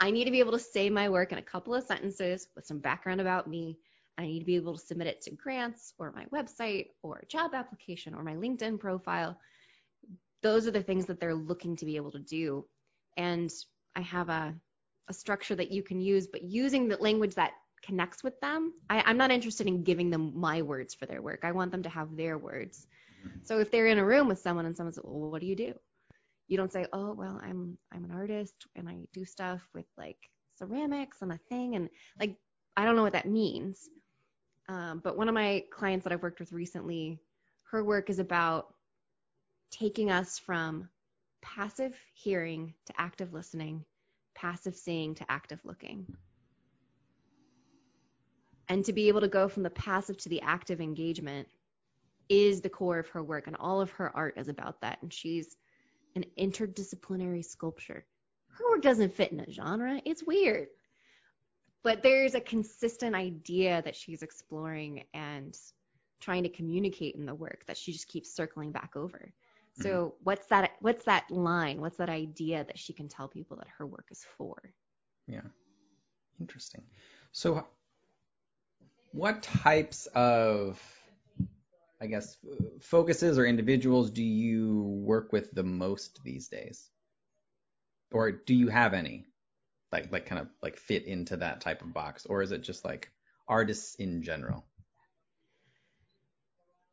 I 0.00 0.10
need 0.10 0.24
to 0.24 0.30
be 0.30 0.40
able 0.40 0.52
to 0.52 0.58
say 0.58 0.90
my 0.90 1.08
work 1.08 1.32
in 1.32 1.38
a 1.38 1.42
couple 1.42 1.74
of 1.74 1.84
sentences 1.84 2.48
with 2.54 2.66
some 2.66 2.78
background 2.78 3.20
about 3.20 3.48
me. 3.48 3.78
I 4.16 4.22
need 4.22 4.40
to 4.40 4.44
be 4.44 4.56
able 4.56 4.76
to 4.76 4.84
submit 4.84 5.06
it 5.06 5.20
to 5.22 5.30
grants 5.30 5.94
or 5.98 6.12
my 6.12 6.24
website 6.26 6.88
or 7.02 7.24
job 7.28 7.54
application 7.54 8.14
or 8.14 8.22
my 8.22 8.34
LinkedIn 8.34 8.78
profile. 8.78 9.38
Those 10.42 10.66
are 10.66 10.72
the 10.72 10.82
things 10.82 11.06
that 11.06 11.20
they're 11.20 11.34
looking 11.34 11.76
to 11.76 11.84
be 11.84 11.96
able 11.96 12.12
to 12.12 12.18
do. 12.18 12.64
And 13.16 13.52
I 13.96 14.00
have 14.02 14.28
a 14.28 14.54
a 15.08 15.12
structure 15.12 15.54
that 15.56 15.70
you 15.70 15.82
can 15.82 16.00
use, 16.00 16.26
but 16.26 16.42
using 16.42 16.88
the 16.88 16.96
language 16.98 17.34
that 17.34 17.52
connects 17.82 18.22
with 18.22 18.38
them. 18.40 18.72
I, 18.90 19.10
am 19.10 19.16
not 19.16 19.30
interested 19.30 19.66
in 19.66 19.82
giving 19.82 20.10
them 20.10 20.32
my 20.34 20.62
words 20.62 20.94
for 20.94 21.06
their 21.06 21.22
work. 21.22 21.40
I 21.42 21.52
want 21.52 21.70
them 21.70 21.82
to 21.82 21.88
have 21.88 22.16
their 22.16 22.38
words. 22.38 22.86
Mm-hmm. 23.26 23.38
So 23.44 23.58
if 23.58 23.70
they're 23.70 23.86
in 23.86 23.98
a 23.98 24.04
room 24.04 24.28
with 24.28 24.38
someone 24.38 24.66
and 24.66 24.76
someone 24.76 24.92
says, 24.92 25.04
well, 25.04 25.30
what 25.30 25.40
do 25.40 25.46
you 25.46 25.56
do? 25.56 25.74
You 26.48 26.56
don't 26.56 26.72
say, 26.72 26.86
oh, 26.92 27.12
well, 27.12 27.40
I'm 27.42 27.78
I'm 27.92 28.04
an 28.04 28.10
artist 28.10 28.66
and 28.74 28.88
I 28.88 28.98
do 29.12 29.24
stuff 29.24 29.60
with 29.74 29.86
like 29.96 30.18
ceramics 30.56 31.18
and 31.22 31.32
a 31.32 31.38
thing 31.48 31.76
and 31.76 31.88
like 32.18 32.36
I 32.76 32.84
don't 32.84 32.96
know 32.96 33.02
what 33.02 33.12
that 33.12 33.28
means. 33.28 33.88
Um, 34.68 35.00
but 35.02 35.16
one 35.16 35.28
of 35.28 35.34
my 35.34 35.64
clients 35.70 36.04
that 36.04 36.12
I've 36.12 36.22
worked 36.22 36.40
with 36.40 36.52
recently, 36.52 37.18
her 37.70 37.84
work 37.84 38.10
is 38.10 38.18
about 38.18 38.74
taking 39.70 40.10
us 40.10 40.38
from 40.38 40.88
passive 41.40 41.96
hearing 42.14 42.74
to 42.86 42.92
active 42.98 43.32
listening 43.32 43.84
passive 44.38 44.76
seeing 44.76 45.14
to 45.16 45.24
active 45.28 45.58
looking. 45.64 46.06
And 48.68 48.84
to 48.84 48.92
be 48.92 49.08
able 49.08 49.20
to 49.20 49.28
go 49.28 49.48
from 49.48 49.64
the 49.64 49.70
passive 49.70 50.16
to 50.18 50.28
the 50.28 50.40
active 50.42 50.80
engagement 50.80 51.48
is 52.28 52.60
the 52.60 52.68
core 52.68 52.98
of 52.98 53.08
her 53.08 53.24
work, 53.24 53.46
and 53.46 53.56
all 53.56 53.80
of 53.80 53.90
her 53.90 54.14
art 54.14 54.34
is 54.36 54.48
about 54.48 54.80
that. 54.82 54.98
And 55.02 55.12
she's 55.12 55.56
an 56.14 56.24
interdisciplinary 56.38 57.44
sculpture. 57.44 58.04
Her 58.48 58.70
work 58.70 58.82
doesn't 58.82 59.14
fit 59.14 59.32
in 59.32 59.40
a 59.40 59.50
genre, 59.50 60.00
it's 60.04 60.24
weird. 60.24 60.68
But 61.84 62.02
there's 62.02 62.34
a 62.34 62.40
consistent 62.40 63.14
idea 63.14 63.82
that 63.82 63.94
she's 63.94 64.22
exploring 64.22 65.04
and 65.14 65.56
trying 66.20 66.42
to 66.42 66.48
communicate 66.48 67.14
in 67.14 67.24
the 67.24 67.34
work 67.34 67.64
that 67.66 67.76
she 67.76 67.92
just 67.92 68.08
keeps 68.08 68.34
circling 68.34 68.72
back 68.72 68.96
over. 68.96 69.32
So 69.80 69.88
mm-hmm. 69.88 70.24
what's 70.24 70.46
that 70.46 70.72
what's 70.80 71.04
that 71.04 71.30
line? 71.30 71.80
What's 71.80 71.98
that 71.98 72.08
idea 72.08 72.64
that 72.64 72.78
she 72.78 72.92
can 72.92 73.08
tell 73.08 73.28
people 73.28 73.56
that 73.58 73.68
her 73.78 73.86
work 73.86 74.06
is 74.10 74.24
for? 74.36 74.56
Yeah. 75.28 75.42
Interesting. 76.40 76.82
So 77.32 77.66
what 79.12 79.42
types 79.42 80.06
of 80.14 80.80
I 82.00 82.06
guess 82.06 82.36
focuses 82.80 83.38
or 83.38 83.46
individuals 83.46 84.10
do 84.10 84.22
you 84.22 84.82
work 84.82 85.32
with 85.32 85.52
the 85.52 85.64
most 85.64 86.20
these 86.24 86.48
days? 86.48 86.88
Or 88.12 88.30
do 88.30 88.54
you 88.54 88.68
have 88.68 88.94
any? 88.94 89.26
Like 89.90 90.12
like 90.12 90.26
kind 90.26 90.40
of 90.40 90.48
like 90.62 90.76
fit 90.76 91.06
into 91.06 91.38
that 91.38 91.60
type 91.60 91.82
of 91.82 91.92
box 91.92 92.26
or 92.26 92.42
is 92.42 92.52
it 92.52 92.62
just 92.62 92.84
like 92.84 93.10
artists 93.48 93.94
in 93.96 94.22
general? 94.22 94.64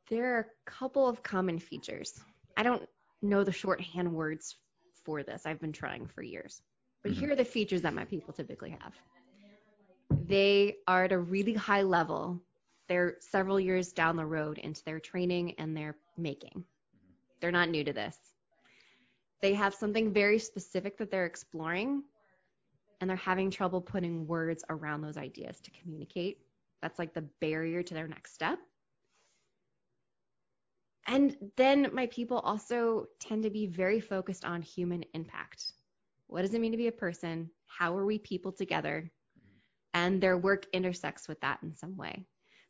There 0.09 0.35
are 0.35 0.39
a 0.39 0.69
couple 0.69 1.07
of 1.07 1.23
common 1.23 1.59
features. 1.59 2.19
I 2.57 2.63
don't 2.63 2.87
know 3.21 3.43
the 3.43 3.51
shorthand 3.51 4.13
words 4.13 4.55
for 5.03 5.23
this. 5.23 5.45
I've 5.45 5.59
been 5.59 5.73
trying 5.73 6.07
for 6.07 6.21
years. 6.21 6.61
But 7.03 7.11
mm-hmm. 7.11 7.21
here 7.21 7.31
are 7.31 7.35
the 7.35 7.45
features 7.45 7.81
that 7.81 7.93
my 7.93 8.05
people 8.05 8.33
typically 8.33 8.77
have. 8.81 8.93
They 10.27 10.77
are 10.87 11.05
at 11.05 11.11
a 11.11 11.19
really 11.19 11.53
high 11.53 11.83
level. 11.83 12.41
They're 12.87 13.15
several 13.19 13.59
years 13.59 13.91
down 13.91 14.15
the 14.15 14.25
road 14.25 14.57
into 14.59 14.83
their 14.83 14.99
training 14.99 15.55
and 15.57 15.75
their 15.75 15.97
making. 16.17 16.63
They're 17.41 17.51
not 17.51 17.69
new 17.69 17.83
to 17.83 17.93
this. 17.93 18.17
They 19.41 19.53
have 19.53 19.73
something 19.73 20.13
very 20.13 20.39
specific 20.39 20.97
that 20.97 21.11
they're 21.11 21.25
exploring, 21.25 22.03
and 22.99 23.09
they're 23.09 23.17
having 23.17 23.51
trouble 23.51 23.81
putting 23.81 24.27
words 24.27 24.63
around 24.69 25.01
those 25.01 25.17
ideas 25.17 25.59
to 25.61 25.71
communicate. 25.71 26.39
That's 26.81 26.99
like 26.99 27.13
the 27.13 27.25
barrier 27.41 27.83
to 27.83 27.93
their 27.93 28.07
next 28.07 28.33
step. 28.33 28.59
And 31.07 31.35
then 31.55 31.89
my 31.93 32.07
people 32.07 32.39
also 32.39 33.05
tend 33.19 33.43
to 33.43 33.49
be 33.49 33.67
very 33.67 33.99
focused 33.99 34.43
on 34.45 34.61
human 34.61 35.03
impact. 35.13 35.73
What 36.27 36.41
does 36.41 36.53
it 36.53 36.61
mean 36.61 36.71
to 36.71 36.77
be 36.77 36.87
a 36.87 36.91
person? 36.91 37.49
How 37.67 37.95
are 37.95 38.05
we 38.05 38.17
people 38.17 38.51
together? 38.51 39.11
And 39.93 40.19
their 40.19 40.37
work 40.37 40.65
intersects 40.73 41.27
with 41.27 41.39
that 41.41 41.59
in 41.61 41.75
some 41.75 41.95
way. 41.95 42.25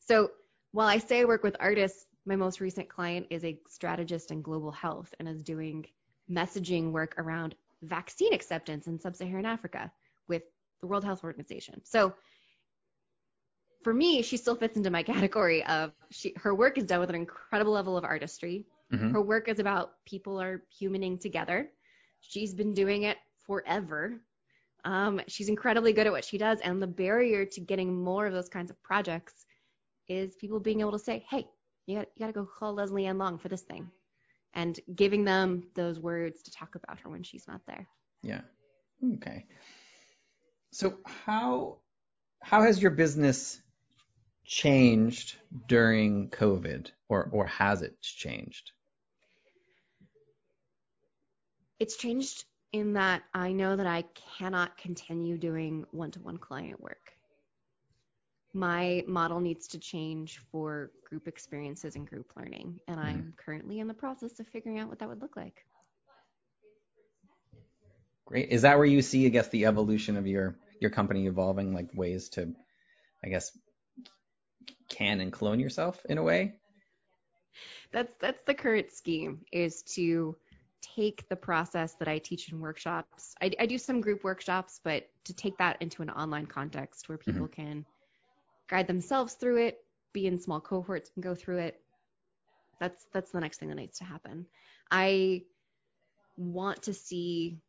So 0.08 0.32
while 0.72 0.88
I 0.88 0.98
say 0.98 1.22
I 1.22 1.26
work 1.26 1.44
with 1.44 1.56
artists, 1.60 2.06
my 2.26 2.36
most 2.36 2.60
recent 2.60 2.90
client 2.90 3.28
is 3.30 3.44
a 3.44 3.60
strategist 3.68 4.32
in 4.32 4.42
global 4.42 4.72
health 4.72 5.14
and 5.20 5.28
is 5.28 5.42
doing 5.42 5.86
messaging 6.30 6.92
work 6.92 7.16
around 7.18 7.56
vaccine 7.84 8.34
acceptance 8.34 8.88
in 8.88 9.00
sub 9.00 9.16
Saharan 9.16 9.46
Africa 9.46 9.92
with 10.28 10.44
the 10.82 10.88
World 10.88 11.04
Health 11.04 11.24
Organization. 11.24 11.82
So 11.84 12.14
for 13.84 13.94
me, 13.94 14.22
she 14.22 14.38
still 14.38 14.56
fits 14.56 14.78
into 14.78 14.90
my 14.90 15.04
category 15.14 15.64
of 15.66 15.92
she, 16.10 16.34
her 16.38 16.56
work 16.56 16.78
is 16.78 16.86
done 16.86 17.00
with 17.00 17.10
an 17.10 17.16
incredible 17.16 17.74
level 17.74 17.98
of 17.98 18.04
artistry. 18.04 18.66
Mm-hmm. 18.92 19.12
Her 19.12 19.22
work 19.22 19.48
is 19.48 19.60
about 19.60 19.94
people 20.06 20.42
are 20.42 20.64
humaning 20.80 21.20
together. 21.20 21.70
She's 22.22 22.54
been 22.54 22.74
doing 22.74 23.04
it 23.04 23.18
forever. 23.46 24.20
Um, 24.84 25.22
she's 25.28 25.50
incredibly 25.50 25.94
good 25.94 26.06
at 26.06 26.12
what 26.12 26.26
she 26.26 26.38
does, 26.38 26.60
and 26.62 26.82
the 26.82 26.88
barrier 26.88 27.46
to 27.46 27.60
getting 27.60 28.04
more 28.04 28.28
of 28.28 28.34
those 28.34 28.50
kinds 28.50 28.70
of 28.70 28.82
projects 28.84 29.46
is 30.08 30.36
people 30.36 30.60
being 30.60 30.82
able 30.82 30.92
to 30.92 31.00
say, 31.00 31.26
"Hey, 31.30 31.48
you 31.86 31.98
got, 31.98 32.08
you 32.16 32.20
got 32.20 32.28
to 32.28 32.34
go 32.34 32.46
call 32.46 32.74
Leslie 32.74 33.06
Ann 33.06 33.18
Long 33.18 33.38
for 33.38 33.50
this 33.50 33.62
thing," 33.62 33.90
and 34.54 34.80
giving 34.96 35.26
them 35.26 35.68
those 35.76 36.00
words 36.00 36.44
to 36.44 36.52
talk 36.52 36.76
about 36.76 37.00
her 37.00 37.10
when 37.10 37.24
she's 37.24 37.48
not 37.48 37.62
there. 37.68 37.88
Yeah. 38.22 38.42
Okay. 39.16 39.46
So 40.72 40.98
how 41.06 41.80
how 42.42 42.62
has 42.64 42.82
your 42.82 42.92
business 42.92 43.62
changed 44.46 45.38
during 45.68 46.30
COVID, 46.30 46.92
or 47.10 47.30
or 47.32 47.46
has 47.48 47.82
it 47.82 48.02
changed? 48.02 48.72
It's 51.80 51.98
changed 51.98 52.46
in 52.72 52.94
that 52.94 53.24
I 53.34 53.52
know 53.52 53.76
that 53.76 53.88
I 53.88 54.04
cannot 54.38 54.78
continue 54.78 55.38
doing 55.38 55.86
one-to-one 55.92 56.38
client 56.38 56.80
work. 56.82 57.05
My 58.56 59.04
model 59.06 59.42
needs 59.42 59.68
to 59.68 59.80
change 59.80 60.40
for 60.50 60.90
group 61.10 61.28
experiences 61.28 61.98
and 61.98 62.08
group 62.08 62.32
learning, 62.38 62.80
and 62.88 62.96
mm-hmm. 62.96 63.06
I'm 63.06 63.34
currently 63.36 63.80
in 63.82 63.88
the 63.90 63.94
process 63.94 64.40
of 64.40 64.48
figuring 64.48 64.80
out 64.80 64.88
what 64.88 65.00
that 65.00 65.10
would 65.10 65.22
look 65.22 65.36
like. 65.36 65.66
Great. 68.24 68.50
Is 68.52 68.62
that 68.62 68.78
where 68.78 68.88
you 68.88 69.02
see, 69.02 69.26
I 69.26 69.30
guess, 69.30 69.50
the 69.50 69.66
evolution 69.66 70.16
of 70.16 70.26
your 70.26 70.56
your 70.80 70.90
company 70.90 71.28
evolving, 71.28 71.74
like 71.74 71.90
ways 71.94 72.30
to, 72.30 72.54
I 73.22 73.28
guess, 73.28 73.52
can 74.88 75.20
and 75.20 75.34
clone 75.34 75.60
yourself 75.60 76.00
in 76.08 76.18
a 76.18 76.24
way? 76.24 76.54
That's 77.92 78.14
that's 78.22 78.42
the 78.48 78.54
current 78.54 78.94
scheme 78.94 79.42
is 79.52 79.84
to 79.96 80.38
take 80.96 81.28
the 81.28 81.36
process 81.36 81.94
that 81.96 82.08
I 82.08 82.20
teach 82.20 82.50
in 82.54 82.62
workshops. 82.62 83.36
I, 83.42 83.52
I 83.60 83.66
do 83.66 83.78
some 83.78 84.00
group 84.00 84.24
workshops, 84.24 84.80
but 84.82 85.10
to 85.26 85.34
take 85.34 85.58
that 85.58 85.82
into 85.82 86.04
an 86.04 86.10
online 86.10 86.46
context 86.46 87.10
where 87.10 87.18
people 87.18 87.48
mm-hmm. 87.48 87.62
can 87.62 87.86
guide 88.68 88.88
themselves 88.88 89.34
through 89.34 89.58
it, 89.58 89.80
be 90.14 90.28
in 90.28 90.40
small 90.40 90.62
cohorts 90.62 91.12
and 91.16 91.24
go 91.24 91.36
through 91.36 91.60
it. 91.60 91.82
That's 92.80 93.06
that's 93.14 93.32
the 93.32 93.40
next 93.40 93.60
thing 93.60 93.70
that 93.70 93.76
needs 93.76 94.00
to 94.00 94.06
happen. 94.06 94.46
I 94.92 95.44
want 96.38 96.84
to 96.84 96.94
see 96.94 97.60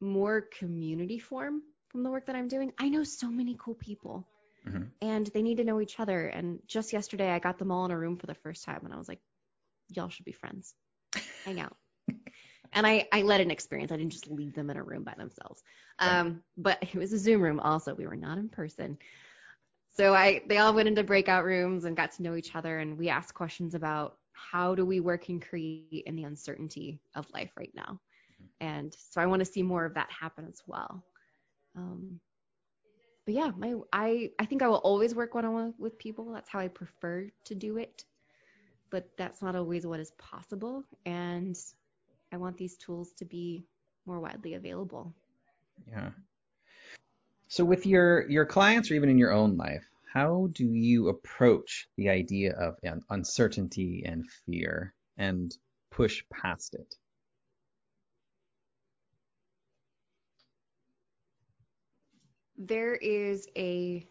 more 0.00 0.42
community 0.58 1.18
form 1.18 1.62
from 1.88 2.02
the 2.02 2.10
work 2.10 2.26
that 2.26 2.36
I'm 2.36 2.48
doing. 2.48 2.72
I 2.78 2.88
know 2.88 3.04
so 3.04 3.28
many 3.28 3.56
cool 3.58 3.74
people 3.74 4.26
mm-hmm. 4.68 4.84
and 5.02 5.26
they 5.28 5.42
need 5.42 5.56
to 5.56 5.64
know 5.64 5.80
each 5.80 5.98
other. 6.00 6.26
And 6.26 6.60
just 6.66 6.92
yesterday, 6.92 7.30
I 7.30 7.38
got 7.38 7.58
them 7.58 7.70
all 7.70 7.84
in 7.84 7.90
a 7.90 7.98
room 7.98 8.16
for 8.16 8.26
the 8.26 8.34
first 8.34 8.64
time, 8.64 8.80
and 8.84 8.92
I 8.92 8.98
was 8.98 9.08
like, 9.08 9.20
y'all 9.88 10.08
should 10.08 10.24
be 10.24 10.32
friends, 10.32 10.74
hang 11.44 11.60
out. 11.60 11.76
and 12.72 12.86
I, 12.86 13.08
I 13.12 13.22
led 13.22 13.40
an 13.40 13.50
experience. 13.50 13.92
I 13.92 13.96
didn't 13.96 14.12
just 14.12 14.28
leave 14.28 14.54
them 14.54 14.70
in 14.70 14.76
a 14.76 14.82
room 14.82 15.04
by 15.04 15.14
themselves. 15.16 15.62
Um, 15.98 16.42
but 16.56 16.78
it 16.82 16.94
was 16.94 17.12
a 17.12 17.18
Zoom 17.18 17.40
room 17.40 17.60
also. 17.60 17.94
We 17.94 18.06
were 18.06 18.16
not 18.16 18.38
in 18.38 18.48
person. 18.48 18.98
So 19.98 20.14
I, 20.14 20.42
they 20.46 20.58
all 20.58 20.72
went 20.72 20.86
into 20.86 21.02
breakout 21.02 21.44
rooms 21.44 21.84
and 21.84 21.96
got 21.96 22.12
to 22.12 22.22
know 22.22 22.36
each 22.36 22.54
other. 22.54 22.78
And 22.78 22.96
we 22.96 23.08
asked 23.08 23.34
questions 23.34 23.74
about 23.74 24.16
how 24.32 24.76
do 24.76 24.86
we 24.86 25.00
work 25.00 25.28
and 25.28 25.42
create 25.42 26.04
in 26.06 26.14
the 26.14 26.22
uncertainty 26.22 27.00
of 27.16 27.26
life 27.34 27.50
right 27.58 27.72
now. 27.74 27.98
Mm-hmm. 28.40 28.66
And 28.66 28.96
so 29.10 29.20
I 29.20 29.26
want 29.26 29.40
to 29.40 29.44
see 29.44 29.64
more 29.64 29.84
of 29.84 29.94
that 29.94 30.08
happen 30.08 30.46
as 30.46 30.62
well. 30.68 31.02
Um, 31.74 32.20
but 33.26 33.34
yeah, 33.34 33.50
my 33.56 33.74
I 33.92 34.30
I 34.38 34.44
think 34.46 34.62
I 34.62 34.68
will 34.68 34.76
always 34.76 35.16
work 35.16 35.34
one 35.34 35.44
on 35.44 35.52
one 35.52 35.74
with 35.78 35.98
people. 35.98 36.32
That's 36.32 36.48
how 36.48 36.60
I 36.60 36.68
prefer 36.68 37.28
to 37.46 37.54
do 37.56 37.76
it. 37.78 38.04
But 38.90 39.10
that's 39.18 39.42
not 39.42 39.56
always 39.56 39.84
what 39.84 40.00
is 40.00 40.12
possible, 40.12 40.82
and 41.04 41.58
I 42.32 42.38
want 42.38 42.56
these 42.56 42.78
tools 42.78 43.12
to 43.18 43.26
be 43.26 43.66
more 44.06 44.18
widely 44.18 44.54
available. 44.54 45.12
Yeah. 45.86 46.10
So 47.48 47.64
with 47.64 47.86
your 47.86 48.28
your 48.30 48.46
clients 48.46 48.90
or 48.90 48.94
even 48.94 49.08
in 49.08 49.18
your 49.18 49.32
own 49.32 49.56
life, 49.56 49.84
how 50.12 50.48
do 50.52 50.72
you 50.72 51.08
approach 51.08 51.88
the 51.96 52.08
idea 52.08 52.52
of 52.54 52.76
uncertainty 53.10 54.02
and 54.06 54.24
fear 54.46 54.94
and 55.16 55.56
push 55.90 56.22
past 56.30 56.74
it? 56.74 56.94
there 62.58 62.96
is 62.96 63.46
a 63.56 64.04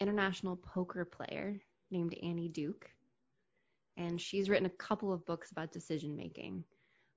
international 0.00 0.56
poker 0.56 1.04
player 1.04 1.60
named 1.92 2.16
Annie 2.20 2.48
Duke, 2.48 2.90
and 3.96 4.20
she's 4.20 4.48
written 4.48 4.66
a 4.66 4.70
couple 4.70 5.12
of 5.12 5.24
books 5.24 5.52
about 5.52 5.72
decision 5.72 6.16
making. 6.16 6.64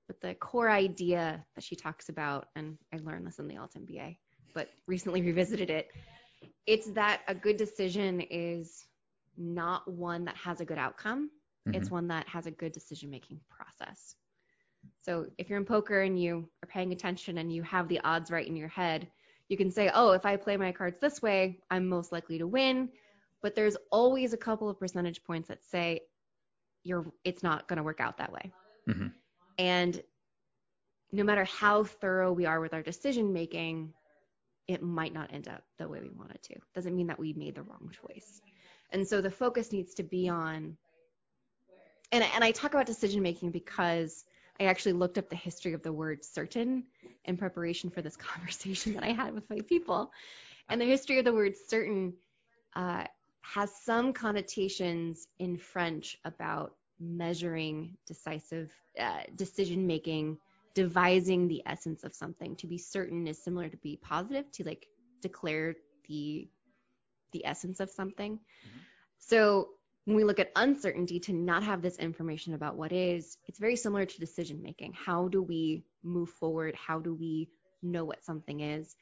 But 0.06 0.20
the 0.20 0.34
core 0.34 0.70
idea 0.70 1.44
that 1.56 1.64
she 1.64 1.74
talks 1.74 2.08
about, 2.08 2.46
and 2.54 2.78
I 2.94 2.98
learned 2.98 3.26
this 3.26 3.40
in 3.40 3.48
the 3.48 3.56
Alt 3.56 3.74
MBA, 3.74 4.16
but 4.56 4.70
recently 4.86 5.20
revisited 5.20 5.68
it, 5.68 5.90
it's 6.66 6.88
that 6.92 7.20
a 7.28 7.34
good 7.34 7.58
decision 7.58 8.22
is 8.22 8.86
not 9.36 9.86
one 9.86 10.24
that 10.24 10.34
has 10.34 10.62
a 10.62 10.64
good 10.64 10.78
outcome. 10.78 11.30
Mm-hmm. 11.68 11.76
It's 11.76 11.90
one 11.90 12.08
that 12.08 12.26
has 12.26 12.46
a 12.46 12.50
good 12.50 12.72
decision 12.72 13.10
making 13.10 13.38
process. 13.50 14.16
So 15.02 15.26
if 15.36 15.50
you're 15.50 15.58
in 15.58 15.66
poker 15.66 16.00
and 16.00 16.18
you 16.18 16.48
are 16.64 16.68
paying 16.68 16.92
attention 16.92 17.36
and 17.36 17.52
you 17.52 17.62
have 17.64 17.86
the 17.86 18.00
odds 18.00 18.30
right 18.30 18.46
in 18.46 18.56
your 18.56 18.68
head, 18.68 19.08
you 19.50 19.58
can 19.58 19.70
say, 19.70 19.90
oh, 19.92 20.12
if 20.12 20.24
I 20.24 20.36
play 20.36 20.56
my 20.56 20.72
cards 20.72 20.98
this 21.00 21.20
way, 21.20 21.60
I'm 21.70 21.86
most 21.86 22.10
likely 22.10 22.38
to 22.38 22.46
win. 22.46 22.88
But 23.42 23.54
there's 23.54 23.76
always 23.92 24.32
a 24.32 24.38
couple 24.38 24.70
of 24.70 24.80
percentage 24.80 25.22
points 25.22 25.48
that 25.48 25.62
say 25.70 26.00
you're 26.82 27.04
it's 27.24 27.42
not 27.42 27.68
going 27.68 27.76
to 27.76 27.82
work 27.82 28.00
out 28.00 28.16
that 28.16 28.32
way. 28.32 28.52
Mm-hmm. 28.88 29.08
And 29.58 30.02
no 31.12 31.24
matter 31.24 31.44
how 31.44 31.84
thorough 31.84 32.32
we 32.32 32.46
are 32.46 32.60
with 32.60 32.74
our 32.74 32.82
decision 32.82 33.32
making, 33.32 33.92
it 34.68 34.82
might 34.82 35.12
not 35.12 35.32
end 35.32 35.48
up 35.48 35.62
the 35.78 35.88
way 35.88 36.00
we 36.00 36.10
want 36.10 36.32
it 36.32 36.42
to. 36.42 36.54
Doesn't 36.74 36.96
mean 36.96 37.06
that 37.06 37.18
we 37.18 37.32
made 37.32 37.54
the 37.54 37.62
wrong 37.62 37.90
choice. 37.90 38.40
And 38.90 39.06
so 39.06 39.20
the 39.20 39.30
focus 39.30 39.72
needs 39.72 39.94
to 39.94 40.02
be 40.02 40.28
on 40.28 40.76
and 42.12 42.24
and 42.34 42.44
I 42.44 42.52
talk 42.52 42.72
about 42.72 42.86
decision 42.86 43.22
making 43.22 43.50
because 43.50 44.24
I 44.60 44.64
actually 44.64 44.92
looked 44.92 45.18
up 45.18 45.28
the 45.28 45.36
history 45.36 45.72
of 45.72 45.82
the 45.82 45.92
word 45.92 46.24
certain 46.24 46.84
in 47.24 47.36
preparation 47.36 47.90
for 47.90 48.02
this 48.02 48.16
conversation 48.16 48.94
that 48.94 49.04
I 49.04 49.12
had 49.12 49.34
with 49.34 49.48
my 49.50 49.60
people. 49.60 50.12
And 50.68 50.80
the 50.80 50.86
history 50.86 51.18
of 51.18 51.24
the 51.24 51.32
word 51.32 51.54
certain 51.68 52.14
uh, 52.74 53.04
has 53.42 53.70
some 53.84 54.12
connotations 54.12 55.28
in 55.38 55.56
French 55.56 56.18
about 56.24 56.74
measuring 56.98 57.96
decisive 58.06 58.70
uh, 58.98 59.20
decision 59.36 59.86
making, 59.86 60.38
devising 60.76 61.48
the 61.48 61.62
essence 61.64 62.04
of 62.04 62.14
something. 62.14 62.54
To 62.56 62.66
be 62.66 62.76
certain 62.76 63.26
is 63.26 63.42
similar 63.42 63.68
to 63.68 63.76
be 63.78 63.98
positive, 64.02 64.52
to 64.52 64.64
like 64.64 64.86
declare 65.22 65.74
the 66.06 66.48
the 67.32 67.44
essence 67.44 67.80
of 67.80 67.90
something. 67.90 68.34
Mm-hmm. 68.34 68.78
So 69.18 69.70
when 70.04 70.16
we 70.16 70.22
look 70.22 70.38
at 70.38 70.52
uncertainty 70.54 71.18
to 71.20 71.32
not 71.32 71.64
have 71.64 71.82
this 71.82 71.96
information 71.96 72.54
about 72.54 72.76
what 72.76 72.92
is, 72.92 73.38
it's 73.46 73.58
very 73.58 73.74
similar 73.74 74.04
to 74.04 74.20
decision 74.20 74.62
making. 74.62 74.92
How 74.92 75.28
do 75.28 75.42
we 75.42 75.82
move 76.04 76.28
forward? 76.28 76.76
How 76.76 77.00
do 77.00 77.14
we 77.14 77.48
know 77.82 78.04
what 78.04 78.24
something 78.24 78.60
is? 78.60 78.94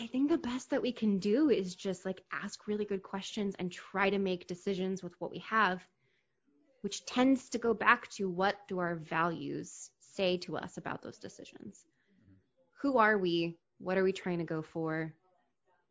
I 0.00 0.06
think 0.08 0.28
the 0.28 0.38
best 0.38 0.68
that 0.70 0.82
we 0.82 0.92
can 0.92 1.18
do 1.18 1.50
is 1.50 1.74
just 1.74 2.04
like 2.04 2.22
ask 2.32 2.66
really 2.66 2.84
good 2.84 3.02
questions 3.02 3.54
and 3.58 3.70
try 3.70 4.10
to 4.10 4.18
make 4.18 4.46
decisions 4.46 5.02
with 5.02 5.14
what 5.20 5.30
we 5.30 5.38
have, 5.38 5.80
which 6.80 7.06
tends 7.06 7.48
to 7.50 7.58
go 7.58 7.72
back 7.72 8.10
to 8.12 8.28
what 8.28 8.56
do 8.68 8.78
our 8.80 8.96
values 8.96 9.90
say 10.14 10.36
to 10.38 10.56
us 10.56 10.76
about 10.76 11.02
those 11.02 11.18
decisions? 11.18 11.86
Who 12.80 12.98
are 12.98 13.18
we? 13.18 13.56
What 13.78 13.98
are 13.98 14.04
we 14.04 14.12
trying 14.12 14.38
to 14.38 14.44
go 14.44 14.62
for? 14.62 15.14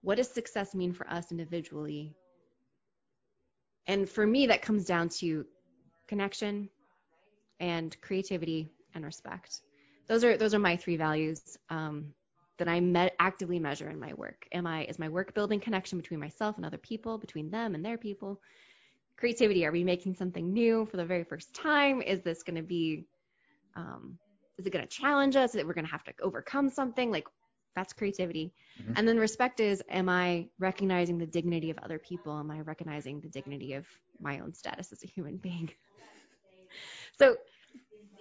What 0.01 0.15
does 0.15 0.29
success 0.29 0.73
mean 0.75 0.93
for 0.93 1.09
us 1.09 1.31
individually? 1.31 2.15
And 3.87 4.09
for 4.09 4.25
me, 4.25 4.47
that 4.47 4.61
comes 4.61 4.85
down 4.85 5.09
to 5.19 5.45
connection 6.07 6.69
and 7.59 7.99
creativity 8.01 8.71
and 8.93 9.05
respect. 9.05 9.61
Those 10.07 10.23
are 10.23 10.37
those 10.37 10.53
are 10.53 10.59
my 10.59 10.75
three 10.75 10.97
values. 10.97 11.57
Um, 11.69 12.13
that 12.57 12.67
I 12.67 12.79
me- 12.79 13.09
actively 13.19 13.59
measure 13.59 13.89
in 13.89 13.99
my 13.99 14.13
work. 14.13 14.47
Am 14.51 14.67
I 14.67 14.83
is 14.83 14.99
my 14.99 15.09
work 15.09 15.33
building 15.33 15.59
connection 15.59 15.97
between 15.97 16.19
myself 16.19 16.57
and 16.57 16.65
other 16.65 16.77
people, 16.77 17.17
between 17.17 17.49
them 17.49 17.73
and 17.73 17.83
their 17.83 17.97
people? 17.97 18.39
Creativity. 19.17 19.65
Are 19.65 19.71
we 19.71 19.83
making 19.83 20.13
something 20.13 20.53
new 20.53 20.85
for 20.85 20.97
the 20.97 21.05
very 21.05 21.23
first 21.23 21.55
time? 21.55 22.03
Is 22.03 22.21
this 22.21 22.43
going 22.43 22.57
to 22.57 22.61
be 22.61 23.07
um, 23.75 24.17
is 24.57 24.65
it 24.65 24.71
going 24.71 24.87
to 24.87 24.89
challenge 24.89 25.35
us? 25.35 25.53
That 25.53 25.65
we're 25.65 25.73
going 25.73 25.85
to 25.85 25.91
have 25.91 26.03
to 26.05 26.13
overcome 26.21 26.69
something? 26.69 27.11
Like 27.11 27.27
that's 27.75 27.93
creativity. 27.93 28.53
Mm-hmm. 28.81 28.93
And 28.95 29.07
then 29.07 29.17
respect 29.17 29.59
is, 29.59 29.81
am 29.89 30.09
I 30.09 30.47
recognizing 30.59 31.17
the 31.17 31.25
dignity 31.25 31.69
of 31.69 31.77
other 31.79 31.99
people? 31.99 32.37
Am 32.37 32.51
I 32.51 32.59
recognizing 32.61 33.21
the 33.21 33.29
dignity 33.29 33.73
of 33.73 33.87
my 34.19 34.39
own 34.39 34.53
status 34.53 34.91
as 34.91 35.03
a 35.03 35.07
human 35.07 35.37
being? 35.37 35.69
so 37.19 37.37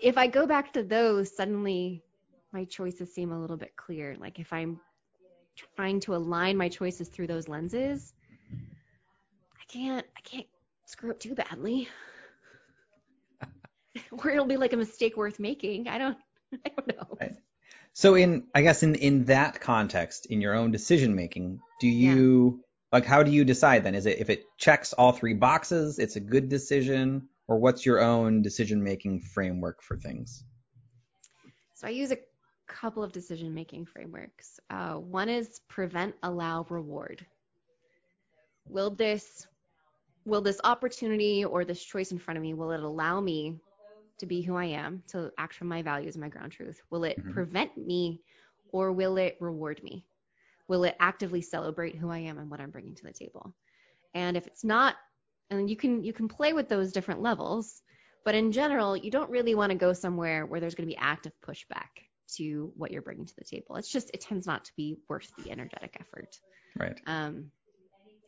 if 0.01 0.17
I 0.17 0.27
go 0.27 0.47
back 0.47 0.73
to 0.75 0.83
those, 0.83 1.35
suddenly 1.35 2.03
my 2.53 2.65
choices 2.65 3.13
seem 3.13 3.33
a 3.33 3.41
little 3.41 3.57
bit 3.57 3.77
clear. 3.77 4.17
Like 4.19 4.39
if 4.39 4.53
I'm 4.53 4.81
trying 5.77 6.01
to 6.01 6.15
align 6.15 6.57
my 6.57 6.69
choices 6.69 7.09
through 7.09 7.27
those 7.27 7.49
lenses, 7.49 8.15
I 8.53 9.73
can't 9.73 10.07
I 10.17 10.21
can't 10.21 10.47
screw 10.87 11.11
up 11.11 11.21
too 11.21 11.35
badly. 11.35 11.89
or 14.13 14.31
it'll 14.31 14.47
be 14.47 14.57
like 14.57 14.73
a 14.73 14.77
mistake 14.77 15.17
worth 15.17 15.39
making. 15.39 15.89
I 15.89 15.99
don't 15.99 16.19
I 16.67 16.71
don't 16.77 16.89
know. 16.89 17.17
Right. 17.21 17.37
So 17.93 18.15
in 18.15 18.45
I 18.55 18.63
guess 18.63 18.83
in 18.83 18.95
in 18.95 19.25
that 19.27 19.61
context, 19.61 20.27
in 20.27 20.41
your 20.41 20.55
own 20.55 20.71
decision 20.71 21.15
making, 21.15 21.61
do 21.81 21.89
you 21.89 22.61
yeah. 22.61 22.99
like 22.99 23.07
how 23.07 23.23
do 23.23 23.31
you 23.31 23.45
decide 23.45 23.85
then? 23.85 23.95
Is 23.95 24.07
it 24.07 24.19
if 24.19 24.31
it 24.31 24.45
checks 24.59 24.93
all 24.93 25.13
three 25.13 25.35
boxes, 25.35 25.99
it's 25.99 26.17
a 26.17 26.21
good 26.21 26.49
decision, 26.49 27.29
or 27.49 27.59
what's 27.59 27.85
your 27.85 28.01
own 28.01 28.43
decision 28.43 28.83
making 28.83 29.21
framework 29.21 29.83
for 29.83 29.97
things? 29.97 30.45
So 31.75 31.87
I 31.87 31.91
use 31.91 32.13
a 32.13 32.19
couple 32.69 33.03
of 33.03 33.11
decision 33.11 33.53
making 33.53 33.87
frameworks. 33.87 34.61
Uh, 34.71 34.95
one 34.95 35.29
is 35.29 35.61
prevent, 35.69 36.15
allow, 36.23 36.65
reward. 36.69 37.27
Will 38.69 38.91
this 38.91 39.47
will 40.27 40.43
this 40.43 40.61
opportunity 40.63 41.45
or 41.45 41.65
this 41.65 41.83
choice 41.83 42.13
in 42.13 42.19
front 42.19 42.37
of 42.37 42.43
me 42.43 42.55
will 42.55 42.71
it 42.71 42.81
allow 42.81 43.21
me 43.21 43.59
to 44.21 44.27
be 44.27 44.43
who 44.43 44.57
I 44.57 44.67
am, 44.67 45.03
to 45.09 45.33
act 45.39 45.55
from 45.55 45.69
my 45.69 45.83
values 45.83 46.15
and 46.15 46.23
my 46.23 46.29
ground 46.29 46.53
truth? 46.53 46.81
Will 46.91 47.05
it 47.05 47.19
mm-hmm. 47.19 47.33
prevent 47.33 47.77
me 47.77 48.21
or 48.73 48.93
will 48.93 49.17
it 49.17 49.37
reward 49.41 49.83
me? 49.83 50.05
Will 50.69 50.85
it 50.85 50.97
actively 51.01 51.43
celebrate 51.43 51.97
who 51.97 52.11
I 52.11 52.19
am 52.19 52.39
and 52.39 52.51
what 52.51 52.61
I'm 52.61 52.71
bringing 52.71 52.95
to 52.95 53.05
the 53.05 53.13
table? 53.13 53.55
And 54.15 54.37
if 54.37 54.47
it's 54.47 54.65
not, 54.65 54.97
and 55.51 55.69
you 55.69 55.77
can 55.77 56.05
you 56.05 56.13
can 56.13 56.29
play 56.29 56.53
with 56.53 56.69
those 56.69 56.93
different 56.93 57.23
levels, 57.23 57.83
but 58.25 58.35
in 58.35 58.53
general, 58.53 58.97
you 58.97 59.11
don't 59.11 59.31
really 59.31 59.55
want 59.55 59.71
to 59.71 59.79
go 59.79 59.93
somewhere 59.93 60.47
where 60.47 60.61
there's 60.61 60.75
going 60.75 60.89
to 60.89 60.95
be 60.95 61.01
active 61.01 61.33
pushback 61.45 62.07
to 62.37 62.73
what 62.77 62.93
you're 62.93 63.03
bringing 63.03 63.27
to 63.27 63.35
the 63.37 63.45
table. 63.45 63.77
It's 63.77 63.91
just 63.91 64.11
it 64.15 64.21
tends 64.21 64.47
not 64.47 64.65
to 64.67 64.73
be 64.77 64.97
worth 65.09 65.31
the 65.39 65.51
energetic 65.51 65.97
effort. 66.01 66.39
Right. 66.79 67.01
Um, 67.07 67.51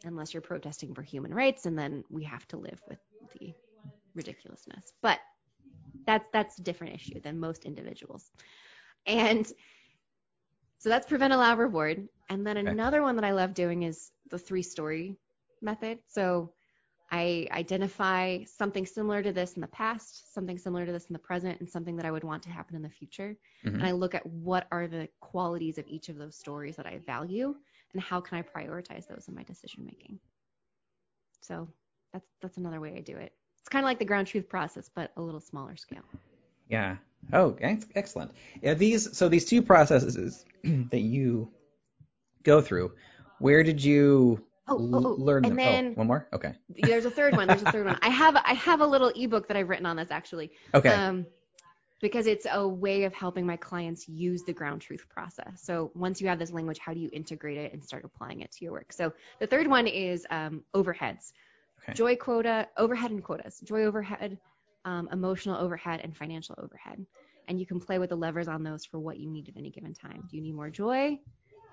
unless 0.04 0.34
you're 0.34 0.40
protesting 0.40 0.94
for 0.94 1.02
human 1.02 1.32
rights, 1.32 1.66
and 1.66 1.78
then 1.78 2.04
we 2.10 2.24
have 2.24 2.46
to 2.48 2.56
live 2.56 2.80
with 2.88 2.98
the 3.38 3.54
ridiculousness. 4.14 4.92
But 5.00 5.18
that's 6.06 6.26
that's 6.32 6.58
a 6.58 6.62
different 6.62 6.94
issue 6.94 7.20
than 7.20 7.38
most 7.38 7.64
individuals. 7.64 8.30
And 9.06 9.46
so 10.78 10.88
that's 10.88 11.06
prevent, 11.06 11.32
allow, 11.32 11.56
reward. 11.56 12.08
And 12.28 12.46
then 12.46 12.56
another 12.56 13.02
one 13.02 13.16
that 13.16 13.24
I 13.24 13.32
love 13.32 13.54
doing 13.54 13.82
is 13.82 14.10
the 14.30 14.38
three 14.38 14.62
story 14.62 15.16
method. 15.60 15.98
So 16.08 16.52
I 17.10 17.46
identify 17.52 18.42
something 18.44 18.86
similar 18.86 19.22
to 19.22 19.32
this 19.32 19.52
in 19.52 19.60
the 19.60 19.68
past, 19.68 20.32
something 20.32 20.56
similar 20.56 20.86
to 20.86 20.92
this 20.92 21.06
in 21.06 21.12
the 21.12 21.18
present, 21.18 21.60
and 21.60 21.68
something 21.68 21.94
that 21.96 22.06
I 22.06 22.10
would 22.10 22.24
want 22.24 22.42
to 22.44 22.50
happen 22.50 22.74
in 22.74 22.82
the 22.82 22.88
future. 22.88 23.36
Mm-hmm. 23.64 23.76
And 23.76 23.86
I 23.86 23.92
look 23.92 24.14
at 24.14 24.24
what 24.26 24.66
are 24.72 24.88
the 24.88 25.08
qualities 25.20 25.76
of 25.76 25.86
each 25.86 26.08
of 26.08 26.16
those 26.16 26.36
stories 26.36 26.74
that 26.76 26.86
I 26.86 26.98
value 27.04 27.54
and 27.92 28.02
how 28.02 28.20
can 28.20 28.38
I 28.38 28.42
prioritize 28.42 29.06
those 29.06 29.26
in 29.28 29.34
my 29.34 29.42
decision 29.42 29.84
making. 29.84 30.18
So 31.42 31.68
that's 32.12 32.26
that's 32.40 32.56
another 32.56 32.80
way 32.80 32.94
I 32.96 33.00
do 33.00 33.16
it. 33.18 33.32
It's 33.62 33.68
kind 33.68 33.84
of 33.84 33.86
like 33.86 34.00
the 34.00 34.04
ground 34.04 34.26
truth 34.26 34.48
process, 34.48 34.90
but 34.92 35.12
a 35.16 35.22
little 35.22 35.40
smaller 35.40 35.76
scale. 35.76 36.02
Yeah. 36.68 36.96
Oh, 37.32 37.56
excellent. 37.60 38.32
Yeah, 38.60 38.74
these 38.74 39.16
so 39.16 39.28
these 39.28 39.44
two 39.44 39.62
processes 39.62 40.44
that 40.64 41.00
you 41.00 41.48
go 42.42 42.60
through, 42.60 42.92
where 43.38 43.62
did 43.62 43.82
you 43.82 44.44
oh, 44.66 44.90
oh, 44.92 45.06
oh. 45.06 45.14
learn 45.16 45.44
and 45.44 45.52
them? 45.52 45.56
Then 45.56 45.86
oh, 45.90 46.00
one 46.00 46.06
more. 46.08 46.28
Okay. 46.32 46.54
There's 46.82 47.04
a 47.04 47.10
third 47.10 47.36
one. 47.36 47.46
There's 47.46 47.62
a 47.62 47.70
third 47.70 47.86
one. 47.86 47.98
I 48.02 48.08
have 48.08 48.34
I 48.36 48.54
have 48.54 48.80
a 48.80 48.86
little 48.86 49.12
ebook 49.14 49.46
that 49.46 49.56
I've 49.56 49.68
written 49.68 49.86
on 49.86 49.94
this 49.94 50.10
actually. 50.10 50.50
Okay. 50.74 50.88
Um, 50.88 51.26
because 52.00 52.26
it's 52.26 52.48
a 52.50 52.66
way 52.66 53.04
of 53.04 53.14
helping 53.14 53.46
my 53.46 53.56
clients 53.56 54.08
use 54.08 54.42
the 54.42 54.52
ground 54.52 54.80
truth 54.80 55.08
process. 55.08 55.62
So 55.62 55.92
once 55.94 56.20
you 56.20 56.26
have 56.26 56.40
this 56.40 56.50
language, 56.50 56.80
how 56.80 56.92
do 56.92 56.98
you 56.98 57.08
integrate 57.12 57.58
it 57.58 57.72
and 57.72 57.84
start 57.84 58.04
applying 58.04 58.40
it 58.40 58.50
to 58.52 58.64
your 58.64 58.72
work? 58.72 58.92
So 58.92 59.12
the 59.38 59.46
third 59.46 59.68
one 59.68 59.86
is 59.86 60.26
um, 60.28 60.64
overheads. 60.74 61.32
Okay. 61.82 61.94
Joy 61.94 62.16
quota, 62.16 62.68
overhead 62.76 63.10
and 63.10 63.22
quotas. 63.22 63.60
Joy 63.60 63.84
overhead, 63.84 64.38
um, 64.84 65.08
emotional 65.12 65.56
overhead, 65.56 66.00
and 66.02 66.16
financial 66.16 66.54
overhead. 66.58 67.04
And 67.48 67.58
you 67.58 67.66
can 67.66 67.80
play 67.80 67.98
with 67.98 68.10
the 68.10 68.16
levers 68.16 68.48
on 68.48 68.62
those 68.62 68.84
for 68.84 68.98
what 68.98 69.18
you 69.18 69.28
need 69.28 69.48
at 69.48 69.56
any 69.56 69.70
given 69.70 69.94
time. 69.94 70.22
Do 70.30 70.36
you 70.36 70.42
need 70.42 70.54
more 70.54 70.70
joy? 70.70 71.18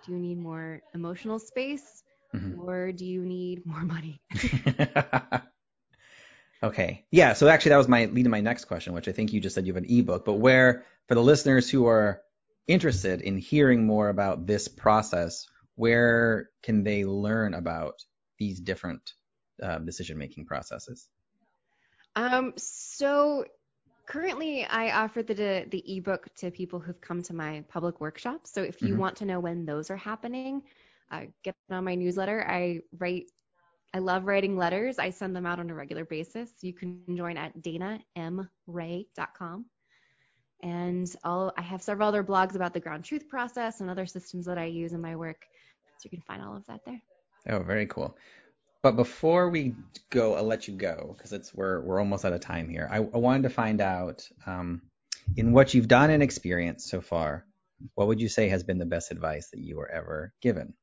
Do 0.06 0.12
you 0.12 0.20
need 0.20 0.40
more 0.40 0.82
emotional 0.96 1.40
space? 1.40 2.04
Mm-hmm. 2.36 2.60
Or 2.62 2.92
do 2.92 3.06
you 3.06 3.24
need 3.24 3.66
more 3.66 3.82
money? 3.82 4.22
okay. 6.64 7.06
Yeah. 7.12 7.34
So 7.34 7.48
actually, 7.48 7.70
that 7.70 7.78
was 7.78 7.88
my 7.88 8.06
lead 8.06 8.24
to 8.24 8.30
my 8.30 8.42
next 8.42 8.66
question, 8.66 8.94
which 8.94 9.08
I 9.08 9.12
think 9.12 9.34
you 9.34 9.40
just 9.40 9.56
said 9.56 9.68
you 9.68 9.74
have 9.74 9.84
an 9.84 9.90
ebook, 9.90 10.26
but 10.26 10.34
where, 10.34 10.86
for 11.08 11.16
the 11.16 11.24
listeners 11.24 11.70
who 11.70 11.88
are 11.88 12.22
interested 12.68 13.22
in 13.22 13.38
hearing 13.38 13.86
more 13.86 14.10
about 14.10 14.46
this 14.46 14.68
process, 14.68 15.48
where 15.76 16.50
can 16.62 16.84
they 16.84 17.06
learn 17.06 17.54
about 17.54 17.96
these 18.38 18.60
different 18.60 19.14
uh, 19.62 19.80
decision 19.80 20.18
making 20.18 20.46
processes? 20.46 21.10
Um, 22.16 22.54
so 22.58 23.46
currently 24.06 24.66
I 24.66 24.92
offer 24.92 25.24
the 25.24 25.66
the 25.70 25.98
ebook 25.98 26.28
to 26.38 26.52
people 26.52 26.80
who've 26.80 27.00
come 27.00 27.22
to 27.24 27.34
my 27.34 27.64
public 27.70 28.02
workshops. 28.02 28.52
So 28.52 28.62
if 28.62 28.82
you 28.82 28.90
mm-hmm. 28.90 29.00
want 29.00 29.16
to 29.18 29.26
know 29.26 29.40
when 29.40 29.66
those 29.66 29.90
are 29.90 29.98
happening, 29.98 30.64
uh, 31.12 31.22
get 31.44 31.56
on 31.70 31.84
my 31.84 31.96
newsletter. 31.96 32.46
I 32.48 32.82
write. 32.98 33.26
I 33.92 34.00
love 34.00 34.26
writing 34.26 34.56
letters. 34.56 35.00
I 35.00 35.10
send 35.10 35.36
them 35.36 35.48
out 35.48 35.60
on 35.60 35.72
a 35.72 35.74
regular 35.74 36.06
basis. 36.06 36.52
You 36.62 36.74
can 36.74 37.02
join 37.16 37.38
at 37.38 37.60
danamray.com. 37.64 39.66
And 40.62 41.16
I'll, 41.24 41.52
I 41.58 41.64
have 41.64 41.82
several 41.82 42.08
other 42.08 42.24
blogs 42.24 42.54
about 42.54 42.74
the 42.74 42.80
ground 42.80 43.04
truth 43.04 43.28
process 43.28 43.82
and 43.82 43.90
other 43.90 44.06
systems 44.06 44.46
that 44.46 44.60
I 44.60 44.66
use 44.66 44.94
in 44.94 45.02
my 45.02 45.16
work. 45.16 45.44
So 45.98 46.02
you 46.04 46.12
can 46.12 46.22
find 46.22 46.44
all 46.44 46.56
of 46.56 46.64
that 46.68 46.82
there. 46.86 47.02
Oh, 47.50 47.64
very 47.64 47.88
cool. 47.88 48.16
But 48.82 48.96
before 48.96 49.50
we 49.50 49.76
go, 50.10 50.36
I'll 50.36 50.44
let 50.44 50.68
you 50.68 50.76
go 50.76 51.14
because 51.18 51.34
it's 51.34 51.54
we're 51.54 51.82
we're 51.82 52.00
almost 52.00 52.24
out 52.24 52.34
of 52.34 52.40
time 52.40 52.70
here. 52.70 52.88
I, 52.90 52.98
I 52.98 53.18
wanted 53.18 53.44
to 53.44 53.50
find 53.50 53.82
out 53.82 54.28
um, 54.46 54.82
in 55.36 55.52
what 55.52 55.74
you've 55.74 55.90
done 55.90 56.10
and 56.12 56.24
experienced 56.24 56.88
so 56.90 57.02
far, 57.02 57.46
what 57.96 58.08
would 58.08 58.22
you 58.22 58.30
say 58.30 58.48
has 58.50 58.64
been 58.64 58.78
the 58.78 58.86
best 58.86 59.12
advice 59.12 59.50
that 59.52 59.60
you 59.60 59.78
were 59.78 59.90
ever 59.90 60.34
given? 60.42 60.74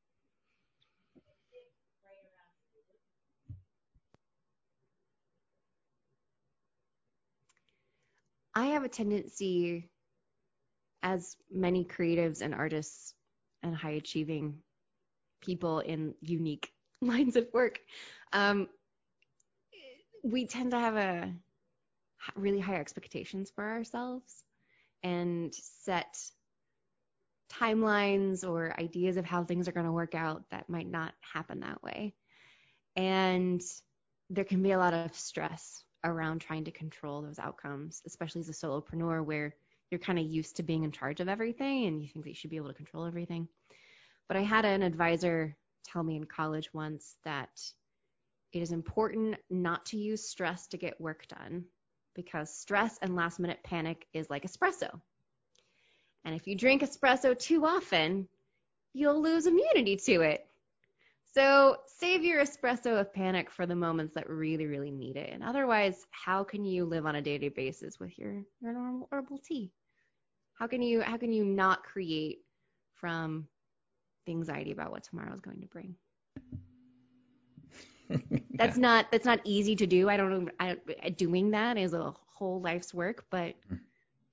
I 8.54 8.68
have 8.68 8.84
a 8.84 8.88
tendency, 8.88 9.90
as 11.02 11.36
many 11.50 11.84
creatives 11.84 12.40
and 12.40 12.54
artists 12.54 13.14
and 13.62 13.76
high 13.76 13.90
achieving 13.90 14.58
people 15.42 15.80
in 15.80 16.14
unique 16.20 16.70
lines 17.02 17.36
of 17.36 17.46
work, 17.52 17.80
um, 18.32 18.68
we 20.22 20.46
tend 20.46 20.72
to 20.72 20.78
have 20.78 20.96
a 20.96 21.32
really 22.34 22.60
high 22.60 22.76
expectations 22.76 23.50
for 23.54 23.64
ourselves 23.64 24.44
and 25.02 25.54
set 25.54 26.16
timelines 27.52 28.48
or 28.48 28.74
ideas 28.80 29.16
of 29.16 29.24
how 29.24 29.44
things 29.44 29.68
are 29.68 29.72
going 29.72 29.86
to 29.86 29.92
work 29.92 30.14
out 30.14 30.42
that 30.50 30.68
might 30.68 30.90
not 30.90 31.14
happen 31.20 31.60
that 31.60 31.82
way. 31.82 32.12
And 32.96 33.62
there 34.30 34.44
can 34.44 34.62
be 34.62 34.72
a 34.72 34.78
lot 34.78 34.94
of 34.94 35.14
stress 35.14 35.84
around 36.02 36.40
trying 36.40 36.64
to 36.64 36.70
control 36.70 37.22
those 37.22 37.38
outcomes, 37.38 38.02
especially 38.06 38.40
as 38.40 38.48
a 38.48 38.52
solopreneur 38.52 39.24
where 39.24 39.54
you're 39.90 40.00
kind 40.00 40.18
of 40.18 40.24
used 40.24 40.56
to 40.56 40.62
being 40.62 40.82
in 40.82 40.90
charge 40.90 41.20
of 41.20 41.28
everything 41.28 41.86
and 41.86 42.02
you 42.02 42.08
think 42.08 42.24
that 42.24 42.30
you 42.30 42.34
should 42.34 42.50
be 42.50 42.56
able 42.56 42.68
to 42.68 42.74
control 42.74 43.06
everything. 43.06 43.48
But 44.26 44.36
I 44.36 44.42
had 44.42 44.64
an 44.64 44.82
advisor 44.82 45.56
tell 45.86 46.02
me 46.02 46.16
in 46.16 46.24
college 46.24 46.72
once 46.72 47.16
that 47.24 47.60
it 48.52 48.62
is 48.62 48.72
important 48.72 49.36
not 49.50 49.86
to 49.86 49.96
use 49.96 50.28
stress 50.28 50.66
to 50.68 50.76
get 50.76 51.00
work 51.00 51.26
done 51.28 51.64
because 52.14 52.52
stress 52.52 52.98
and 53.02 53.14
last 53.14 53.38
minute 53.38 53.60
panic 53.62 54.06
is 54.12 54.30
like 54.30 54.44
espresso. 54.44 55.00
And 56.24 56.34
if 56.34 56.46
you 56.46 56.56
drink 56.56 56.82
espresso 56.82 57.38
too 57.38 57.64
often, 57.64 58.28
you'll 58.92 59.22
lose 59.22 59.46
immunity 59.46 59.96
to 59.96 60.22
it. 60.22 60.46
So 61.34 61.76
save 61.98 62.24
your 62.24 62.42
espresso 62.42 62.98
of 62.98 63.12
panic 63.12 63.50
for 63.50 63.66
the 63.66 63.76
moments 63.76 64.14
that 64.14 64.30
really, 64.30 64.64
really 64.64 64.90
need 64.90 65.16
it. 65.16 65.30
And 65.30 65.44
otherwise, 65.44 66.06
how 66.10 66.44
can 66.44 66.64
you 66.64 66.86
live 66.86 67.04
on 67.04 67.14
a 67.14 67.20
day-to-day 67.20 67.50
basis 67.50 68.00
with 68.00 68.18
your, 68.18 68.42
your 68.60 68.72
normal 68.72 69.06
herbal 69.12 69.38
tea? 69.38 69.70
How 70.58 70.66
can 70.66 70.80
you 70.80 71.02
how 71.02 71.18
can 71.18 71.32
you 71.32 71.44
not 71.44 71.84
create 71.84 72.38
from 72.94 73.46
the 74.26 74.32
anxiety 74.32 74.72
about 74.72 74.90
what 74.90 75.04
tomorrow 75.04 75.32
is 75.32 75.40
going 75.40 75.60
to 75.60 75.66
bring. 75.66 75.94
that's 78.54 78.76
not 78.76 79.10
that's 79.10 79.24
not 79.24 79.40
easy 79.44 79.76
to 79.76 79.86
do. 79.86 80.08
I 80.08 80.16
don't 80.16 80.44
know. 80.44 80.50
I, 80.60 80.76
doing 81.10 81.52
that 81.52 81.76
is 81.76 81.92
a 81.92 82.14
whole 82.26 82.60
life's 82.60 82.92
work, 82.92 83.24
but 83.30 83.54
mm. 83.72 83.80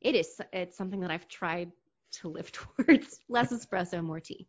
it 0.01 0.15
is 0.15 0.39
it's 0.51 0.77
something 0.77 0.99
that 1.01 1.11
I've 1.11 1.27
tried 1.27 1.71
to 2.13 2.27
live 2.27 2.51
towards. 2.51 3.19
Less 3.29 3.51
espresso, 3.51 4.03
more 4.03 4.19
tea. 4.19 4.47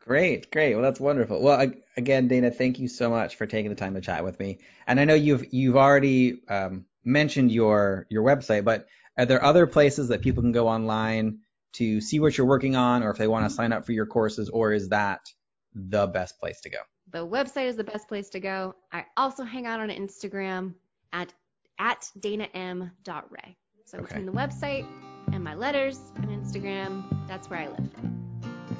Great, 0.00 0.50
great. 0.50 0.74
Well, 0.74 0.82
that's 0.82 1.00
wonderful. 1.00 1.40
Well, 1.42 1.72
again, 1.96 2.28
Dana, 2.28 2.50
thank 2.50 2.78
you 2.78 2.88
so 2.88 3.08
much 3.08 3.36
for 3.36 3.46
taking 3.46 3.70
the 3.70 3.76
time 3.76 3.94
to 3.94 4.02
chat 4.02 4.22
with 4.22 4.38
me. 4.38 4.58
And 4.86 5.00
I 5.00 5.06
know 5.06 5.14
you've 5.14 5.52
you've 5.52 5.76
already 5.76 6.42
um, 6.48 6.84
mentioned 7.04 7.50
your 7.50 8.06
your 8.10 8.22
website, 8.22 8.64
but 8.64 8.86
are 9.16 9.24
there 9.24 9.42
other 9.42 9.66
places 9.66 10.08
that 10.08 10.20
people 10.20 10.42
can 10.42 10.52
go 10.52 10.68
online 10.68 11.38
to 11.74 12.00
see 12.00 12.20
what 12.20 12.36
you're 12.36 12.46
working 12.46 12.76
on, 12.76 13.02
or 13.02 13.10
if 13.10 13.18
they 13.18 13.28
want 13.28 13.48
to 13.48 13.54
sign 13.54 13.72
up 13.72 13.84
for 13.84 13.92
your 13.92 14.06
courses, 14.06 14.48
or 14.48 14.72
is 14.72 14.88
that 14.90 15.20
the 15.74 16.06
best 16.06 16.38
place 16.38 16.60
to 16.62 16.70
go? 16.70 16.78
The 17.10 17.26
website 17.26 17.66
is 17.66 17.76
the 17.76 17.84
best 17.84 18.08
place 18.08 18.28
to 18.30 18.40
go. 18.40 18.74
I 18.92 19.04
also 19.16 19.44
hang 19.44 19.66
out 19.66 19.80
on 19.80 19.88
Instagram 19.88 20.74
at 21.12 21.32
at 21.78 22.08
danam.ray. 22.20 23.56
So 23.84 23.98
okay. 23.98 24.06
between 24.06 24.26
the 24.26 24.32
website 24.32 24.86
and 25.32 25.42
my 25.42 25.54
letters 25.54 25.98
and 26.16 26.26
Instagram, 26.26 27.04
that's 27.26 27.50
where 27.50 27.60
I 27.60 27.68
live. 27.68 27.88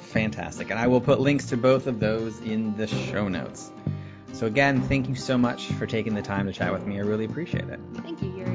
Fantastic. 0.01 0.69
And 0.71 0.79
I 0.79 0.87
will 0.87 1.01
put 1.01 1.19
links 1.19 1.45
to 1.47 1.57
both 1.57 1.87
of 1.87 1.99
those 1.99 2.39
in 2.41 2.75
the 2.77 2.87
show 2.87 3.27
notes. 3.27 3.71
So 4.33 4.47
again, 4.47 4.81
thank 4.81 5.07
you 5.07 5.15
so 5.15 5.37
much 5.37 5.67
for 5.67 5.85
taking 5.85 6.13
the 6.13 6.21
time 6.21 6.45
to 6.47 6.53
chat 6.53 6.73
with 6.73 6.85
me. 6.85 6.97
I 6.97 7.03
really 7.03 7.25
appreciate 7.25 7.69
it. 7.69 7.79
Thank 7.95 8.21
you, 8.21 8.35
Yuri. 8.35 8.54